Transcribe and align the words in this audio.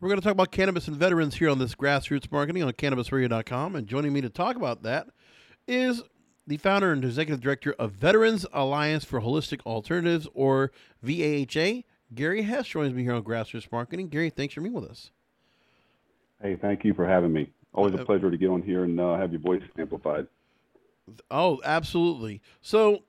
We're 0.00 0.08
going 0.08 0.20
to 0.20 0.24
talk 0.24 0.32
about 0.32 0.52
cannabis 0.52 0.86
and 0.86 0.96
veterans 0.96 1.34
here 1.34 1.50
on 1.50 1.58
this 1.58 1.74
grassroots 1.74 2.30
marketing 2.30 2.62
on 2.62 2.72
cannabisradio.com. 2.72 3.74
And 3.74 3.88
joining 3.88 4.12
me 4.12 4.20
to 4.20 4.28
talk 4.28 4.54
about 4.54 4.84
that 4.84 5.08
is 5.66 6.02
the 6.46 6.56
founder 6.56 6.92
and 6.92 7.04
executive 7.04 7.40
director 7.40 7.74
of 7.80 7.92
Veterans 7.92 8.46
Alliance 8.52 9.04
for 9.04 9.20
Holistic 9.20 9.60
Alternatives, 9.66 10.28
or 10.34 10.70
VAHA. 11.04 11.82
Gary 12.14 12.42
Hess 12.42 12.68
joins 12.68 12.94
me 12.94 13.02
here 13.02 13.12
on 13.12 13.24
Grassroots 13.24 13.70
Marketing. 13.72 14.08
Gary, 14.08 14.30
thanks 14.30 14.54
for 14.54 14.60
being 14.60 14.72
with 14.72 14.84
us. 14.84 15.10
Hey, 16.40 16.54
thank 16.54 16.84
you 16.84 16.94
for 16.94 17.04
having 17.04 17.32
me. 17.32 17.50
Always 17.74 17.94
a 17.94 18.02
uh, 18.02 18.04
pleasure 18.04 18.30
to 18.30 18.36
get 18.36 18.50
on 18.50 18.62
here 18.62 18.84
and 18.84 19.00
uh, 19.00 19.16
have 19.16 19.32
your 19.32 19.40
voice 19.40 19.62
amplified. 19.76 20.28
Oh, 21.28 21.60
absolutely. 21.64 22.40
So, 22.62 23.02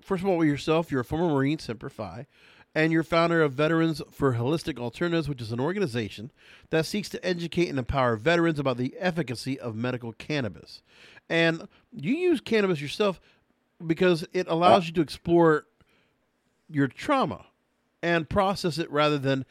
first 0.00 0.22
of 0.22 0.28
all, 0.30 0.38
with 0.38 0.48
yourself, 0.48 0.90
you're 0.90 1.02
a 1.02 1.04
former 1.04 1.28
Marine, 1.28 1.58
Semper 1.58 1.90
Fi, 1.90 2.26
and 2.74 2.92
you're 2.92 3.04
founder 3.04 3.42
of 3.42 3.52
Veterans 3.52 4.02
for 4.10 4.34
Holistic 4.34 4.78
Alternatives, 4.78 5.28
which 5.28 5.40
is 5.40 5.52
an 5.52 5.60
organization 5.60 6.32
that 6.70 6.86
seeks 6.86 7.08
to 7.10 7.24
educate 7.24 7.68
and 7.68 7.78
empower 7.78 8.16
veterans 8.16 8.58
about 8.58 8.76
the 8.76 8.94
efficacy 8.98 9.58
of 9.60 9.76
medical 9.76 10.12
cannabis. 10.12 10.82
And 11.28 11.68
you 11.92 12.14
use 12.14 12.40
cannabis 12.40 12.80
yourself 12.80 13.20
because 13.84 14.26
it 14.32 14.46
allows 14.48 14.86
you 14.86 14.92
to 14.94 15.00
explore 15.00 15.66
your 16.68 16.88
trauma 16.88 17.46
and 18.02 18.28
process 18.28 18.78
it 18.78 18.90
rather 18.90 19.18
than 19.18 19.44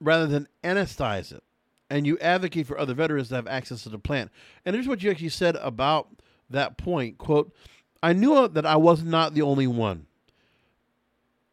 rather 0.00 0.26
than 0.26 0.46
anesthetize 0.62 1.32
it. 1.32 1.42
And 1.90 2.06
you 2.06 2.18
advocate 2.18 2.66
for 2.66 2.78
other 2.78 2.94
veterans 2.94 3.30
to 3.30 3.36
have 3.36 3.46
access 3.46 3.82
to 3.84 3.88
the 3.88 3.98
plant. 3.98 4.30
And 4.64 4.76
here's 4.76 4.86
what 4.86 5.02
you 5.02 5.10
actually 5.10 5.30
said 5.30 5.56
about 5.56 6.08
that 6.50 6.76
point. 6.76 7.18
Quote, 7.18 7.52
I 8.02 8.12
knew 8.12 8.46
that 8.46 8.66
I 8.66 8.76
was 8.76 9.02
not 9.02 9.34
the 9.34 9.42
only 9.42 9.66
one. 9.66 10.06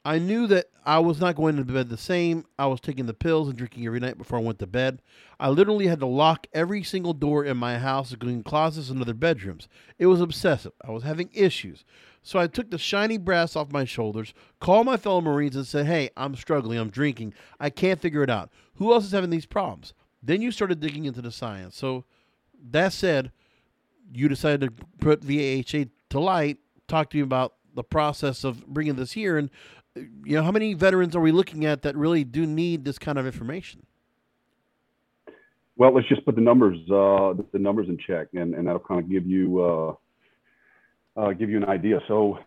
I 0.06 0.20
knew 0.20 0.45
that 0.48 0.67
I 0.86 1.00
was 1.00 1.20
not 1.20 1.36
going 1.36 1.58
to 1.58 1.64
bed 1.64 1.89
the 1.89 1.98
same. 1.98 2.45
I 2.59 2.67
was 2.67 2.80
taking 2.80 3.08
the 3.08 3.14
pills 3.16 3.48
and 3.48 3.58
drinking 3.58 3.88
every 3.88 4.00
night 4.00 4.20
before 4.20 4.38
I 4.38 4.44
went 4.44 4.59
to 4.59 4.67
bed. 4.67 5.02
I 5.39 5.50
literally 5.50 5.88
had 5.88 6.00
to 6.02 6.06
lock 6.06 6.45
every 6.53 6.84
single 6.84 7.14
door 7.14 7.44
in 7.44 7.58
my 7.58 7.80
house, 7.80 8.11
including 8.11 8.44
closets 8.44 8.92
and 8.92 9.02
other 9.02 9.16
bedrooms. 9.16 9.67
It 9.98 10.06
was 10.06 10.22
obsessive. 10.22 10.73
I 10.83 10.92
was 10.92 11.02
having 11.02 11.31
issues. 11.33 11.86
So 12.22 12.38
I 12.38 12.45
took 12.45 12.70
the 12.70 12.78
shiny 12.78 13.17
brass 13.17 13.56
off 13.56 13.72
my 13.72 13.83
shoulders, 13.83 14.36
called 14.59 14.86
my 14.86 14.95
fellow 14.95 15.22
Marines, 15.22 15.56
and 15.56 15.66
said, 15.66 15.88
Hey, 15.88 16.11
I'm 16.16 16.36
struggling. 16.36 16.78
I'm 16.78 16.92
drinking. 16.92 17.33
I 17.59 17.72
can't 17.72 18.00
figure 18.00 18.22
it 18.22 18.30
out. 18.30 18.52
Who 18.76 18.94
else 18.94 19.06
is 19.06 19.11
having 19.11 19.31
these 19.31 19.48
problems? 19.48 19.95
Then 20.22 20.42
you 20.42 20.52
started 20.52 20.80
digging 20.80 21.06
into 21.06 21.22
the 21.22 21.31
science. 21.31 21.76
So 21.76 22.06
that 22.70 22.94
said, 22.94 23.31
you 24.14 24.30
decided 24.30 24.61
to 24.61 24.86
put 25.00 25.22
VAHA 25.22 25.89
to 26.11 26.20
light. 26.20 26.58
Talk 26.88 27.09
to 27.09 27.17
me 27.17 27.23
about 27.23 27.56
the 27.73 27.83
process 27.83 28.44
of 28.44 28.66
bringing 28.67 28.95
this 28.95 29.11
here 29.11 29.38
and 29.38 29.50
you 29.95 30.35
know, 30.35 30.43
how 30.43 30.51
many 30.51 30.73
veterans 30.73 31.15
are 31.15 31.21
we 31.21 31.31
looking 31.31 31.65
at 31.65 31.81
that 31.83 31.95
really 31.95 32.23
do 32.23 32.45
need 32.45 32.83
this 32.85 32.97
kind 32.97 33.17
of 33.17 33.25
information? 33.25 33.85
Well, 35.77 35.93
let's 35.93 36.07
just 36.07 36.23
put 36.25 36.35
the 36.35 36.41
numbers 36.41 36.77
uh, 36.89 37.33
the 37.52 37.59
numbers 37.59 37.87
in 37.89 37.97
check, 37.97 38.27
and, 38.33 38.53
and 38.53 38.67
that'll 38.67 38.79
kind 38.79 39.02
of 39.02 39.09
give 39.09 39.25
you 39.25 39.61
uh, 39.61 41.20
uh, 41.20 41.33
give 41.33 41.49
you 41.49 41.58
an 41.58 41.65
idea. 41.65 41.99
So 42.08 42.39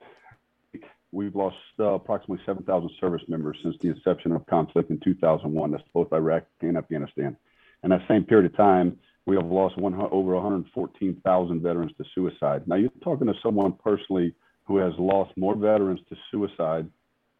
we've 1.13 1.35
lost 1.35 1.57
uh, 1.81 1.95
approximately 1.95 2.43
7,000 2.45 2.91
service 3.01 3.23
members 3.29 3.57
since 3.63 3.77
the 3.81 3.89
inception 3.89 4.33
of 4.33 4.47
conflict 4.47 4.91
in 4.91 5.01
2001. 5.01 5.71
That's 5.71 5.83
both 5.95 6.13
Iraq 6.13 6.45
and 6.61 6.77
Afghanistan. 6.77 7.37
And 7.83 7.93
that 7.93 8.01
same 8.09 8.25
period 8.25 8.51
of 8.51 8.57
time, 8.57 8.99
we 9.25 9.37
have 9.37 9.47
lost 9.47 9.79
one, 9.79 9.95
over 9.95 10.35
114,000 10.35 11.63
veterans 11.63 11.93
to 11.99 12.05
suicide. 12.15 12.67
Now, 12.67 12.77
you're 12.77 12.91
talking 13.03 13.27
to 13.27 13.35
someone 13.43 13.73
personally 13.73 14.35
who 14.65 14.77
has 14.79 14.93
lost 14.99 15.33
more 15.37 15.55
veterans 15.55 16.01
to 16.11 16.17
suicide 16.31 16.89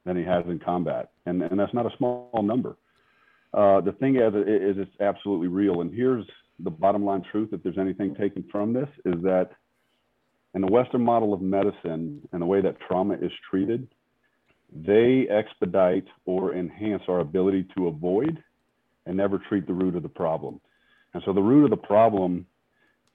than 0.09 0.17
he 0.17 0.25
has 0.25 0.45
in 0.47 0.59
combat, 0.59 1.11
and 1.27 1.43
and 1.43 1.61
that's 1.61 1.75
not 1.75 1.87
a 1.87 1.97
small 1.99 2.43
number. 2.43 2.77
Uh, 3.53 3.81
the 3.83 3.93
thing 3.93 4.17
is, 4.17 4.35
is 4.35 4.77
it's 4.79 5.01
absolutely 5.01 5.49
real. 5.49 5.83
And 5.83 5.95
here's 5.95 6.25
the 6.59 6.71
bottom 6.71 7.05
line 7.05 7.23
truth: 7.31 7.51
if 7.53 7.63
there's 7.63 7.79
anything 7.79 8.15
taken 8.15 8.43
from 8.51 8.73
this, 8.73 8.89
is 9.05 9.23
that 9.23 9.51
in 10.55 10.63
the 10.63 10.67
Western 10.67 11.03
model 11.03 11.35
of 11.35 11.43
medicine 11.43 12.27
and 12.33 12.41
the 12.41 12.47
way 12.47 12.63
that 12.63 12.81
trauma 12.81 13.15
is 13.15 13.31
treated, 13.51 13.87
they 14.75 15.29
expedite 15.29 16.07
or 16.25 16.55
enhance 16.55 17.03
our 17.07 17.21
ability 17.21 17.67
to 17.77 17.89
avoid 17.89 18.43
and 19.05 19.15
never 19.15 19.39
treat 19.39 19.67
the 19.67 19.75
root 19.75 19.95
of 19.95 20.03
the 20.03 20.09
problem. 20.09 20.59
And 21.13 21.23
so 21.27 21.35
the 21.35 21.43
root 21.43 21.65
of 21.65 21.71
the 21.71 21.87
problem 21.87 22.47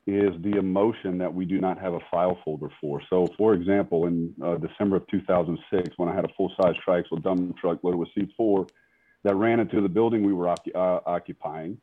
is 0.05 0.33
the 0.41 0.57
emotion 0.57 1.17
that 1.17 1.33
we 1.33 1.45
do 1.45 1.59
not 1.59 1.79
have 1.79 1.93
a 1.93 1.99
file 2.11 2.37
folder 2.43 2.67
for. 2.81 3.01
So, 3.09 3.29
for 3.37 3.53
example, 3.53 4.07
in 4.07 4.33
uh, 4.43 4.55
December 4.55 4.97
of 4.97 5.07
2006, 5.07 5.97
when 5.97 6.09
I 6.09 6.15
had 6.15 6.25
a 6.25 6.33
full-size 6.35 6.75
triaxle 6.85 7.23
dump 7.23 7.57
truck 7.57 7.79
loaded 7.83 7.97
with 7.97 8.09
C4 8.17 8.67
that 9.23 9.35
ran 9.35 9.61
into 9.61 9.81
the 9.81 9.87
building 9.87 10.25
we 10.25 10.33
were 10.33 10.49
uh, 10.49 10.57
occupying, 10.75 11.77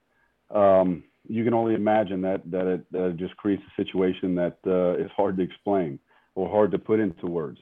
um, 0.51 1.03
you 1.29 1.45
can 1.45 1.55
only 1.55 1.75
imagine 1.75 2.21
that 2.23 2.43
that 2.51 2.67
it, 2.67 2.93
that 2.93 3.05
it 3.11 3.17
just 3.17 3.37
creates 3.37 3.63
a 3.63 3.83
situation 3.83 4.35
that 4.35 4.59
uh, 4.67 5.03
is 5.03 5.11
hard 5.17 5.37
to 5.37 5.43
explain 5.43 5.99
or 6.35 6.49
hard 6.49 6.71
to 6.73 6.79
put 6.79 7.01
into 7.01 7.27
words. 7.27 7.59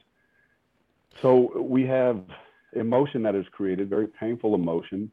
So 1.21 1.59
we 1.59 1.85
have 1.85 2.21
emotion 2.73 3.23
that 3.23 3.35
is 3.35 3.45
created, 3.51 3.89
very 3.89 4.07
painful 4.07 4.55
emotion 4.55 5.11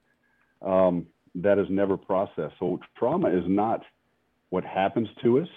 um, 0.62 1.06
that 1.36 1.58
is 1.58 1.66
never 1.70 1.96
processed. 1.96 2.54
So 2.58 2.80
trauma 2.96 3.28
is 3.28 3.44
not 3.46 3.82
what 4.50 4.64
happens 4.64 5.08
to 5.22 5.40
us. 5.40 5.48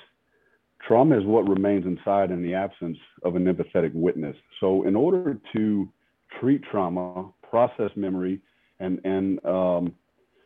Trauma 0.87 1.17
is 1.19 1.25
what 1.25 1.47
remains 1.47 1.85
inside 1.85 2.31
in 2.31 2.41
the 2.41 2.53
absence 2.53 2.97
of 3.23 3.35
an 3.35 3.45
empathetic 3.45 3.93
witness. 3.93 4.35
So, 4.59 4.83
in 4.87 4.95
order 4.95 5.39
to 5.53 5.89
treat 6.39 6.61
trauma, 6.63 7.31
process 7.49 7.91
memory, 7.95 8.41
and 8.79 8.99
and 9.03 9.43
um, 9.45 9.93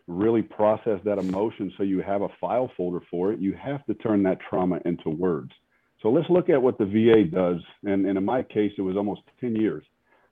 really 0.08 0.42
process 0.42 1.00
that 1.06 1.18
emotion, 1.18 1.72
so 1.78 1.84
you 1.84 2.02
have 2.02 2.22
a 2.22 2.30
file 2.42 2.72
folder 2.76 3.00
for 3.10 3.32
it, 3.32 3.40
you 3.40 3.54
have 3.54 3.86
to 3.86 3.94
turn 3.96 4.24
that 4.24 4.40
trauma 4.50 4.80
into 4.86 5.10
words. 5.10 5.52
So 6.02 6.10
let's 6.10 6.30
look 6.30 6.50
at 6.50 6.62
what 6.62 6.78
the 6.78 6.86
VA 6.86 7.24
does. 7.24 7.62
And, 7.84 8.06
and 8.06 8.18
in 8.18 8.26
my 8.26 8.44
case, 8.44 8.74
it 8.78 8.82
was 8.82 8.98
almost 8.98 9.22
10 9.40 9.56
years. 9.56 9.84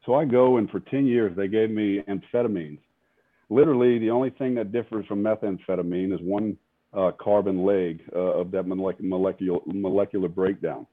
So 0.05 0.15
I 0.15 0.25
go 0.25 0.57
and 0.57 0.69
for 0.69 0.81
10 0.81 1.05
years, 1.05 1.35
they 1.35 1.47
gave 1.47 1.69
me 1.69 2.03
amphetamines. 2.09 2.79
Literally, 3.49 3.97
the 3.97 4.09
only 4.09 4.31
thing 4.31 4.55
that 4.55 4.71
differs 4.71 5.05
from 5.05 5.23
methamphetamine 5.23 6.13
is 6.13 6.19
one 6.21 6.57
uh, 6.93 7.11
carbon 7.19 7.65
leg 7.65 8.01
uh, 8.15 8.19
of 8.19 8.51
that 8.51 8.67
molecular 8.67 9.59
molecular 9.65 10.27
breakdown. 10.27 10.85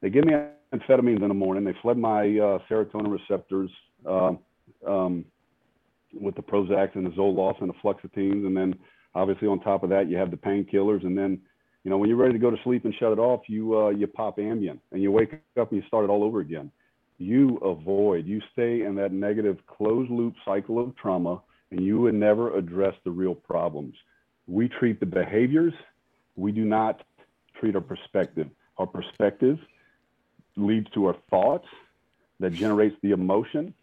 They 0.00 0.10
give 0.10 0.24
me 0.24 0.34
amphetamines 0.72 1.22
in 1.22 1.28
the 1.28 1.34
morning. 1.34 1.64
They 1.64 1.74
flood 1.82 1.98
my 1.98 2.22
uh, 2.22 2.58
serotonin 2.70 3.10
receptors 3.10 3.70
um, 4.06 4.38
um, 4.86 5.24
with 6.12 6.34
the 6.34 6.42
Prozac 6.42 6.94
and 6.94 7.06
the 7.06 7.10
Zoloft 7.10 7.60
and 7.60 7.70
the 7.70 7.74
fluoxetines, 7.82 8.46
and 8.46 8.56
then 8.56 8.74
obviously 9.14 9.48
on 9.48 9.60
top 9.60 9.82
of 9.82 9.90
that 9.90 10.08
you 10.08 10.16
have 10.16 10.30
the 10.30 10.36
painkillers, 10.36 11.04
and 11.04 11.16
then 11.16 11.40
you 11.84 11.90
know 11.90 11.98
when 11.98 12.08
you're 12.08 12.18
ready 12.18 12.32
to 12.32 12.38
go 12.38 12.50
to 12.50 12.56
sleep 12.64 12.84
and 12.84 12.94
shut 12.98 13.12
it 13.12 13.18
off, 13.18 13.42
you 13.46 13.78
uh, 13.78 13.88
you 13.90 14.06
pop 14.06 14.38
Ambien, 14.38 14.78
and 14.92 15.02
you 15.02 15.12
wake 15.12 15.34
up 15.60 15.72
and 15.72 15.82
you 15.82 15.86
start 15.86 16.04
it 16.04 16.10
all 16.10 16.24
over 16.24 16.40
again. 16.40 16.70
You 17.18 17.58
avoid, 17.58 18.26
you 18.26 18.40
stay 18.52 18.82
in 18.82 18.96
that 18.96 19.12
negative 19.12 19.58
closed 19.66 20.10
loop 20.10 20.34
cycle 20.44 20.80
of 20.80 20.96
trauma, 20.96 21.40
and 21.70 21.80
you 21.80 22.00
would 22.00 22.14
never 22.14 22.56
address 22.56 22.94
the 23.04 23.10
real 23.10 23.34
problems 23.34 23.94
we 24.46 24.68
treat 24.68 25.00
the 25.00 25.06
behaviors. 25.06 25.72
We 26.36 26.52
do 26.52 26.64
not 26.64 27.02
treat 27.58 27.74
our 27.74 27.80
perspective. 27.80 28.48
Our 28.78 28.86
perspective 28.86 29.58
leads 30.56 30.90
to 30.90 31.06
our 31.06 31.16
thoughts 31.30 31.66
that 32.40 32.52
generates 32.52 32.96
the 33.02 33.12
emotion 33.12 33.74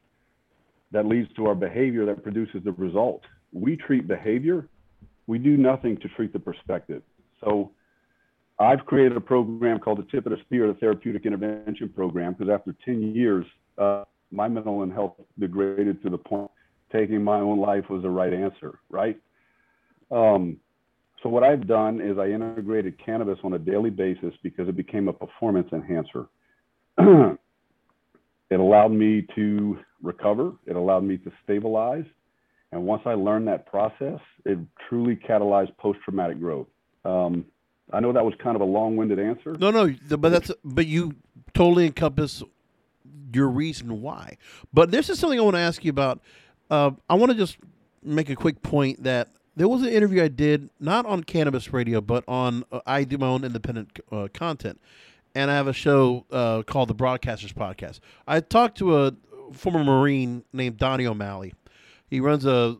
that 0.91 1.05
leads 1.05 1.33
to 1.35 1.47
our 1.47 1.55
behavior 1.55 2.05
that 2.05 2.21
produces 2.21 2.63
the 2.63 2.71
result. 2.73 3.21
We 3.53 3.77
treat 3.77 4.07
behavior. 4.07 4.67
We 5.27 5.39
do 5.39 5.57
nothing 5.57 5.97
to 5.97 6.09
treat 6.09 6.33
the 6.33 6.39
perspective. 6.39 7.01
So 7.43 7.71
I've 8.59 8.85
created 8.85 9.17
a 9.17 9.21
program 9.21 9.79
called 9.79 9.99
the 9.99 10.11
Tip 10.11 10.25
of 10.25 10.31
the 10.31 10.37
Spear, 10.41 10.67
the 10.67 10.73
Therapeutic 10.73 11.25
Intervention 11.25 11.89
Program, 11.89 12.33
because 12.33 12.51
after 12.51 12.75
10 12.85 13.15
years, 13.15 13.45
uh, 13.77 14.03
my 14.31 14.47
mental 14.47 14.83
and 14.83 14.91
health 14.91 15.15
degraded 15.39 16.01
to 16.03 16.09
the 16.09 16.17
point 16.17 16.51
taking 16.91 17.23
my 17.23 17.39
own 17.39 17.59
life 17.59 17.89
was 17.89 18.01
the 18.01 18.09
right 18.09 18.33
answer, 18.33 18.79
right? 18.89 19.17
Um, 20.11 20.57
so 21.23 21.29
what 21.29 21.43
I've 21.43 21.67
done 21.67 22.01
is 22.01 22.17
I 22.17 22.27
integrated 22.27 23.03
cannabis 23.03 23.37
on 23.43 23.53
a 23.53 23.59
daily 23.59 23.91
basis 23.91 24.33
because 24.41 24.67
it 24.67 24.75
became 24.75 25.07
a 25.07 25.13
performance 25.13 25.69
enhancer. 25.71 26.27
it 28.49 28.59
allowed 28.59 28.91
me 28.91 29.27
to 29.35 29.77
recover. 30.01 30.53
It 30.65 30.75
allowed 30.75 31.03
me 31.03 31.17
to 31.17 31.31
stabilize. 31.43 32.05
And 32.71 32.83
once 32.83 33.03
I 33.05 33.13
learned 33.13 33.47
that 33.49 33.65
process, 33.67 34.19
it 34.45 34.57
truly 34.89 35.15
catalyzed 35.15 35.77
post-traumatic 35.77 36.39
growth. 36.39 36.67
Um, 37.05 37.45
I 37.93 37.99
know 37.99 38.13
that 38.13 38.23
was 38.23 38.33
kind 38.41 38.55
of 38.55 38.61
a 38.61 38.65
long-winded 38.65 39.19
answer. 39.19 39.55
No, 39.59 39.69
no, 39.69 39.93
but 40.17 40.29
that's 40.29 40.51
but 40.63 40.87
you 40.87 41.13
totally 41.53 41.85
encompass 41.85 42.41
your 43.33 43.49
reason 43.49 44.01
why. 44.01 44.37
But 44.73 44.91
this 44.91 45.09
is 45.09 45.19
something 45.19 45.39
I 45.39 45.43
want 45.43 45.55
to 45.55 45.61
ask 45.61 45.83
you 45.83 45.89
about. 45.89 46.21
Uh, 46.69 46.91
I 47.09 47.15
want 47.15 47.31
to 47.31 47.37
just 47.37 47.57
make 48.01 48.29
a 48.29 48.35
quick 48.35 48.61
point 48.61 49.03
that 49.03 49.27
there 49.61 49.67
was 49.67 49.83
an 49.83 49.89
interview 49.89 50.23
I 50.23 50.27
did 50.27 50.71
not 50.79 51.05
on 51.05 51.23
cannabis 51.23 51.71
radio, 51.71 52.01
but 52.01 52.23
on 52.27 52.63
uh, 52.71 52.79
I 52.87 53.03
do 53.03 53.19
my 53.19 53.27
own 53.27 53.43
independent 53.43 53.99
uh, 54.11 54.27
content, 54.33 54.81
and 55.35 55.51
I 55.51 55.53
have 55.53 55.67
a 55.67 55.73
show 55.73 56.25
uh, 56.31 56.63
called 56.63 56.89
the 56.89 56.95
Broadcasters 56.95 57.53
Podcast. 57.53 57.99
I 58.27 58.39
talked 58.39 58.79
to 58.79 58.97
a 58.97 59.13
former 59.53 59.83
Marine 59.83 60.43
named 60.51 60.77
Donny 60.77 61.05
O'Malley. 61.05 61.53
He 62.07 62.19
runs 62.19 62.43
a 62.43 62.77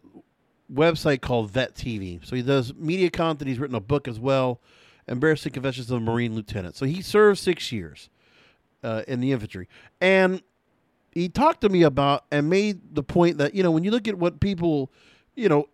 website 0.73 1.21
called 1.21 1.51
Vet 1.51 1.75
TV, 1.75 2.25
so 2.25 2.35
he 2.35 2.41
does 2.41 2.73
media 2.73 3.11
content. 3.11 3.47
He's 3.47 3.59
written 3.59 3.75
a 3.75 3.79
book 3.79 4.07
as 4.07 4.19
well, 4.19 4.59
Embarrassing 5.07 5.51
Confessions 5.51 5.91
of 5.91 5.97
a 5.97 5.99
Marine 5.99 6.33
Lieutenant. 6.33 6.75
So 6.75 6.87
he 6.87 7.03
served 7.03 7.37
six 7.37 7.71
years 7.71 8.09
uh, 8.83 9.03
in 9.07 9.19
the 9.19 9.33
infantry, 9.33 9.67
and 10.01 10.41
he 11.11 11.29
talked 11.29 11.61
to 11.61 11.69
me 11.69 11.83
about 11.83 12.25
and 12.31 12.49
made 12.49 12.95
the 12.95 13.03
point 13.03 13.37
that 13.37 13.53
you 13.53 13.61
know 13.61 13.69
when 13.69 13.83
you 13.83 13.91
look 13.91 14.07
at 14.07 14.15
what 14.15 14.39
people, 14.39 14.91
you 15.35 15.47
know 15.47 15.67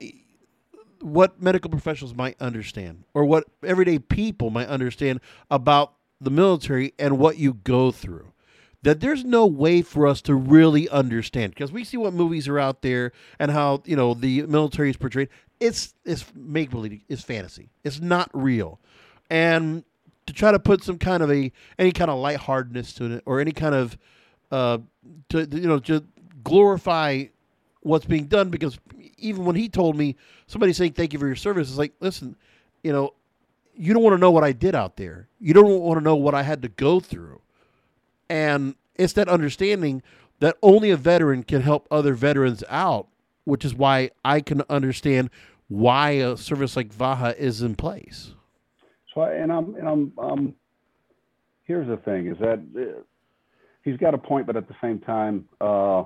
what 1.02 1.42
medical 1.42 1.70
professionals 1.70 2.14
might 2.14 2.36
understand 2.40 3.04
or 3.14 3.26
what 3.26 3.46
everyday 3.64 4.00
people 4.00 4.50
might 4.50 4.68
understand 4.68 5.20
about 5.50 5.94
the 6.20 6.32
military 6.32 6.94
and 6.98 7.20
what 7.20 7.38
you 7.38 7.54
go 7.54 7.92
through. 7.92 8.32
That 8.84 9.00
there's 9.00 9.26
no 9.26 9.46
way 9.46 9.82
for 9.82 10.08
us 10.08 10.22
to 10.24 10.36
really 10.36 10.88
understand 10.90 11.54
because 11.54 11.72
we 11.72 11.84
see 11.84 11.98
what 11.98 12.14
movies 12.14 12.48
are 12.48 12.60
out 12.60 12.82
there 12.84 13.12
and 13.40 13.52
how 13.52 13.82
you 13.86 13.96
know 13.96 14.14
the 14.14 14.44
military 14.44 14.90
is 14.90 14.98
portrayed. 14.98 15.30
It's 15.60 15.94
it's 16.06 16.26
make 16.36 16.70
believe 16.70 17.02
it's 17.10 17.24
fantasy. 17.24 17.70
It's 17.84 18.00
not 18.00 18.30
real. 18.34 18.80
And 19.30 19.84
to 20.28 20.34
try 20.34 20.52
to 20.52 20.60
put 20.60 20.84
some 20.84 21.00
kind 21.00 21.24
of 21.24 21.32
a 21.32 21.52
any 21.80 21.92
kind 21.92 22.12
of 22.12 22.20
lightheartedness 22.20 22.94
to 22.94 23.06
it 23.14 23.24
or 23.26 23.40
any 23.40 23.52
kind 23.52 23.76
of 23.76 23.98
uh 24.52 24.78
to 25.30 25.46
you 25.46 25.68
know 25.68 25.80
to 25.80 26.06
glorify 26.44 27.26
what's 27.82 28.06
being 28.06 28.26
done 28.26 28.50
because 28.50 28.78
even 29.18 29.46
when 29.46 29.56
he 29.56 29.70
told 29.70 29.96
me 29.96 30.16
somebody 30.48 30.74
saying 30.74 30.94
thank 30.94 31.14
you 31.14 31.20
for 31.20 31.28
your 31.28 31.36
service 31.36 31.70
is 31.70 31.78
like 31.78 31.94
listen 32.00 32.36
you 32.84 32.92
know 32.92 33.14
you 33.76 33.94
don't 33.94 34.04
want 34.04 34.16
to 34.16 34.20
know 34.20 34.32
what 34.32 34.44
i 34.44 34.52
did 34.52 34.76
out 34.76 34.98
there. 34.98 35.28
You 35.40 35.54
don't 35.54 35.80
want 35.82 36.00
to 36.00 36.04
know 36.04 36.16
what 36.16 36.34
i 36.34 36.44
had 36.44 36.62
to 36.64 36.70
go 36.70 37.00
through. 37.00 37.42
And 38.30 38.76
it's 38.96 39.14
that 39.14 39.30
understanding 39.30 40.02
that 40.40 40.58
only 40.62 40.90
a 40.92 40.98
veteran 40.98 41.44
can 41.44 41.62
help 41.62 41.88
other 41.92 42.14
veterans 42.14 42.64
out 42.70 43.08
which 43.46 43.64
is 43.64 43.74
why 43.74 44.12
i 44.26 44.42
can 44.42 44.62
understand 44.70 45.30
why 45.70 46.12
a 46.12 46.36
service 46.36 46.76
like 46.76 46.94
vaha 46.94 47.36
is 47.38 47.62
in 47.62 47.76
place. 47.76 48.34
So 49.14 49.22
and 49.22 49.52
i'm 49.52 49.76
and 49.76 49.88
i'm 49.88 50.14
um 50.18 50.54
here's 51.64 51.88
the 51.88 51.98
thing 51.98 52.28
is 52.28 52.38
that 52.40 52.60
uh, 52.78 53.02
he's 53.84 53.98
got 53.98 54.14
a 54.14 54.18
point 54.18 54.48
but 54.48 54.56
at 54.56 54.68
the 54.68 54.76
same 54.82 55.00
time 55.00 55.46
uh 55.62 56.04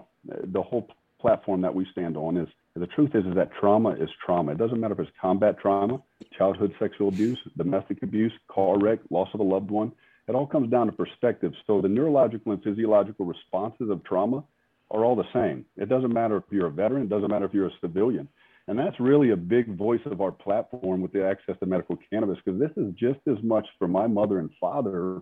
the 0.53 0.61
whole 0.61 0.87
platform 1.19 1.61
that 1.61 1.73
we 1.73 1.85
stand 1.91 2.15
on 2.15 2.37
is 2.37 2.47
the 2.75 2.87
truth 2.87 3.11
is 3.13 3.25
is 3.25 3.35
that 3.35 3.51
trauma 3.59 3.89
is 3.91 4.09
trauma. 4.25 4.53
It 4.53 4.57
doesn't 4.57 4.79
matter 4.79 4.93
if 4.93 4.99
it's 4.99 5.11
combat 5.19 5.57
trauma, 5.59 6.01
childhood 6.37 6.73
sexual 6.79 7.09
abuse, 7.09 7.37
domestic 7.57 8.01
abuse, 8.01 8.31
car 8.47 8.79
wreck, 8.79 8.99
loss 9.09 9.27
of 9.33 9.41
a 9.41 9.43
loved 9.43 9.69
one. 9.69 9.91
It 10.27 10.35
all 10.35 10.47
comes 10.47 10.71
down 10.71 10.85
to 10.85 10.93
perspective. 10.93 11.51
So 11.67 11.81
the 11.81 11.89
neurological 11.89 12.53
and 12.53 12.63
physiological 12.63 13.25
responses 13.25 13.89
of 13.89 14.03
trauma 14.05 14.43
are 14.89 15.03
all 15.03 15.15
the 15.15 15.27
same. 15.33 15.65
It 15.75 15.89
doesn't 15.89 16.13
matter 16.13 16.37
if 16.37 16.43
you're 16.49 16.67
a 16.67 16.71
veteran, 16.71 17.03
it 17.03 17.09
doesn't 17.09 17.29
matter 17.29 17.45
if 17.45 17.53
you're 17.53 17.67
a 17.67 17.77
civilian. 17.81 18.27
And 18.67 18.77
that's 18.79 18.97
really 18.99 19.31
a 19.31 19.35
big 19.35 19.75
voice 19.75 20.01
of 20.05 20.21
our 20.21 20.31
platform 20.31 21.01
with 21.01 21.11
the 21.11 21.25
access 21.25 21.55
to 21.59 21.65
medical 21.65 21.97
cannabis, 22.09 22.37
because 22.43 22.59
this 22.59 22.71
is 22.77 22.93
just 22.93 23.19
as 23.27 23.41
much 23.43 23.67
for 23.79 23.87
my 23.87 24.07
mother 24.07 24.39
and 24.39 24.49
father, 24.59 25.21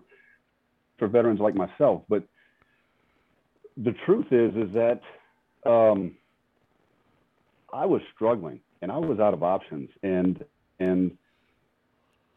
for 0.98 1.08
veterans 1.08 1.40
like 1.40 1.54
myself. 1.54 2.02
But 2.08 2.24
the 3.76 3.94
truth 4.04 4.26
is, 4.30 4.54
is 4.54 4.74
that 4.74 5.00
um, 5.68 6.16
I 7.72 7.86
was 7.86 8.02
struggling 8.14 8.60
and 8.82 8.90
I 8.90 8.98
was 8.98 9.20
out 9.20 9.34
of 9.34 9.42
options. 9.42 9.90
And 10.02 10.44
and 10.78 11.16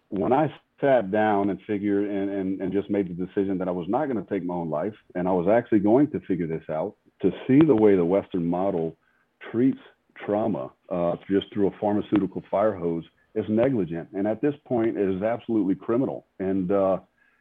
when 0.09 0.33
I 0.33 0.53
sat 0.81 1.11
down 1.11 1.49
and 1.49 1.59
figured 1.65 2.09
and, 2.09 2.29
and, 2.29 2.61
and 2.61 2.73
just 2.73 2.89
made 2.89 3.07
the 3.07 3.25
decision 3.25 3.57
that 3.57 3.67
I 3.67 3.71
was 3.71 3.87
not 3.87 4.07
going 4.07 4.23
to 4.23 4.29
take 4.29 4.43
my 4.43 4.53
own 4.53 4.69
life 4.69 4.93
and 5.15 5.27
I 5.27 5.31
was 5.31 5.47
actually 5.47 5.79
going 5.79 6.09
to 6.11 6.19
figure 6.21 6.45
this 6.45 6.63
out, 6.69 6.95
to 7.21 7.31
see 7.47 7.65
the 7.65 7.75
way 7.75 7.95
the 7.95 8.05
Western 8.05 8.45
model 8.45 8.97
treats 9.51 9.79
trauma 10.25 10.71
uh, 10.91 11.15
just 11.29 11.51
through 11.53 11.67
a 11.67 11.71
pharmaceutical 11.79 12.43
fire 12.51 12.75
hose 12.75 13.05
is 13.35 13.45
negligent. 13.47 14.09
And 14.13 14.27
at 14.27 14.41
this 14.41 14.53
point, 14.65 14.97
it 14.97 15.09
is 15.09 15.23
absolutely 15.23 15.75
criminal. 15.75 16.27
And, 16.39 16.71
uh, 16.71 16.97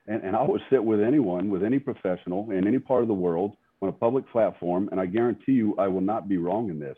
and, 0.07 0.23
and 0.23 0.37
I 0.37 0.43
would 0.43 0.63
sit 0.71 0.83
with 0.83 1.01
anyone, 1.01 1.51
with 1.51 1.63
any 1.63 1.79
professional 1.79 2.51
in 2.51 2.67
any 2.67 2.79
part 2.79 3.03
of 3.03 3.09
the 3.09 3.15
world 3.15 3.57
on 3.83 3.89
a 3.89 3.93
public 3.93 4.31
platform, 4.31 4.89
and 4.93 5.01
I 5.01 5.07
guarantee 5.07 5.53
you 5.53 5.75
I 5.79 5.89
will 5.89 6.01
not 6.01 6.29
be 6.29 6.39
wrong 6.39 6.71
in 6.71 6.79
this. 6.79 6.97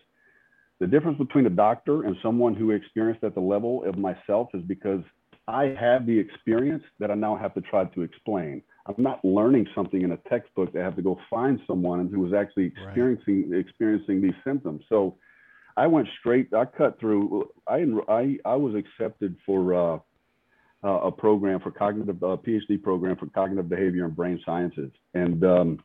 The 0.80 0.86
difference 0.86 1.18
between 1.18 1.46
a 1.46 1.50
doctor 1.50 2.04
and 2.04 2.16
someone 2.22 2.54
who 2.54 2.70
experienced 2.72 3.22
at 3.24 3.34
the 3.34 3.40
level 3.40 3.84
of 3.84 3.96
myself 3.96 4.48
is 4.54 4.62
because 4.62 5.02
I 5.46 5.76
have 5.78 6.06
the 6.06 6.18
experience 6.18 6.82
that 6.98 7.10
I 7.10 7.14
now 7.14 7.36
have 7.36 7.54
to 7.54 7.60
try 7.60 7.84
to 7.84 8.02
explain. 8.02 8.62
I'm 8.86 9.02
not 9.02 9.24
learning 9.24 9.66
something 9.74 10.02
in 10.02 10.12
a 10.12 10.16
textbook. 10.28 10.70
I 10.74 10.80
have 10.80 10.96
to 10.96 11.02
go 11.02 11.18
find 11.30 11.60
someone 11.66 12.08
who 12.08 12.20
was 12.20 12.32
actually 12.32 12.66
experiencing 12.66 13.50
right. 13.50 13.60
experiencing 13.60 14.20
these 14.20 14.34
symptoms. 14.44 14.82
So 14.88 15.16
I 15.76 15.86
went 15.86 16.08
straight. 16.20 16.52
I 16.52 16.64
cut 16.64 16.98
through. 16.98 17.48
I 17.66 17.84
I, 18.08 18.36
I 18.44 18.56
was 18.56 18.74
accepted 18.74 19.36
for 19.44 19.74
uh, 19.74 19.98
uh, 20.82 21.06
a 21.06 21.12
program 21.12 21.60
for 21.60 21.70
cognitive 21.70 22.22
uh, 22.22 22.36
PhD 22.36 22.82
program 22.82 23.16
for 23.16 23.26
cognitive 23.26 23.68
behavior 23.68 24.04
and 24.04 24.14
brain 24.14 24.40
sciences, 24.44 24.90
and 25.14 25.42
um, 25.44 25.78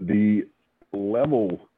the 0.00 0.48
level 0.92 1.68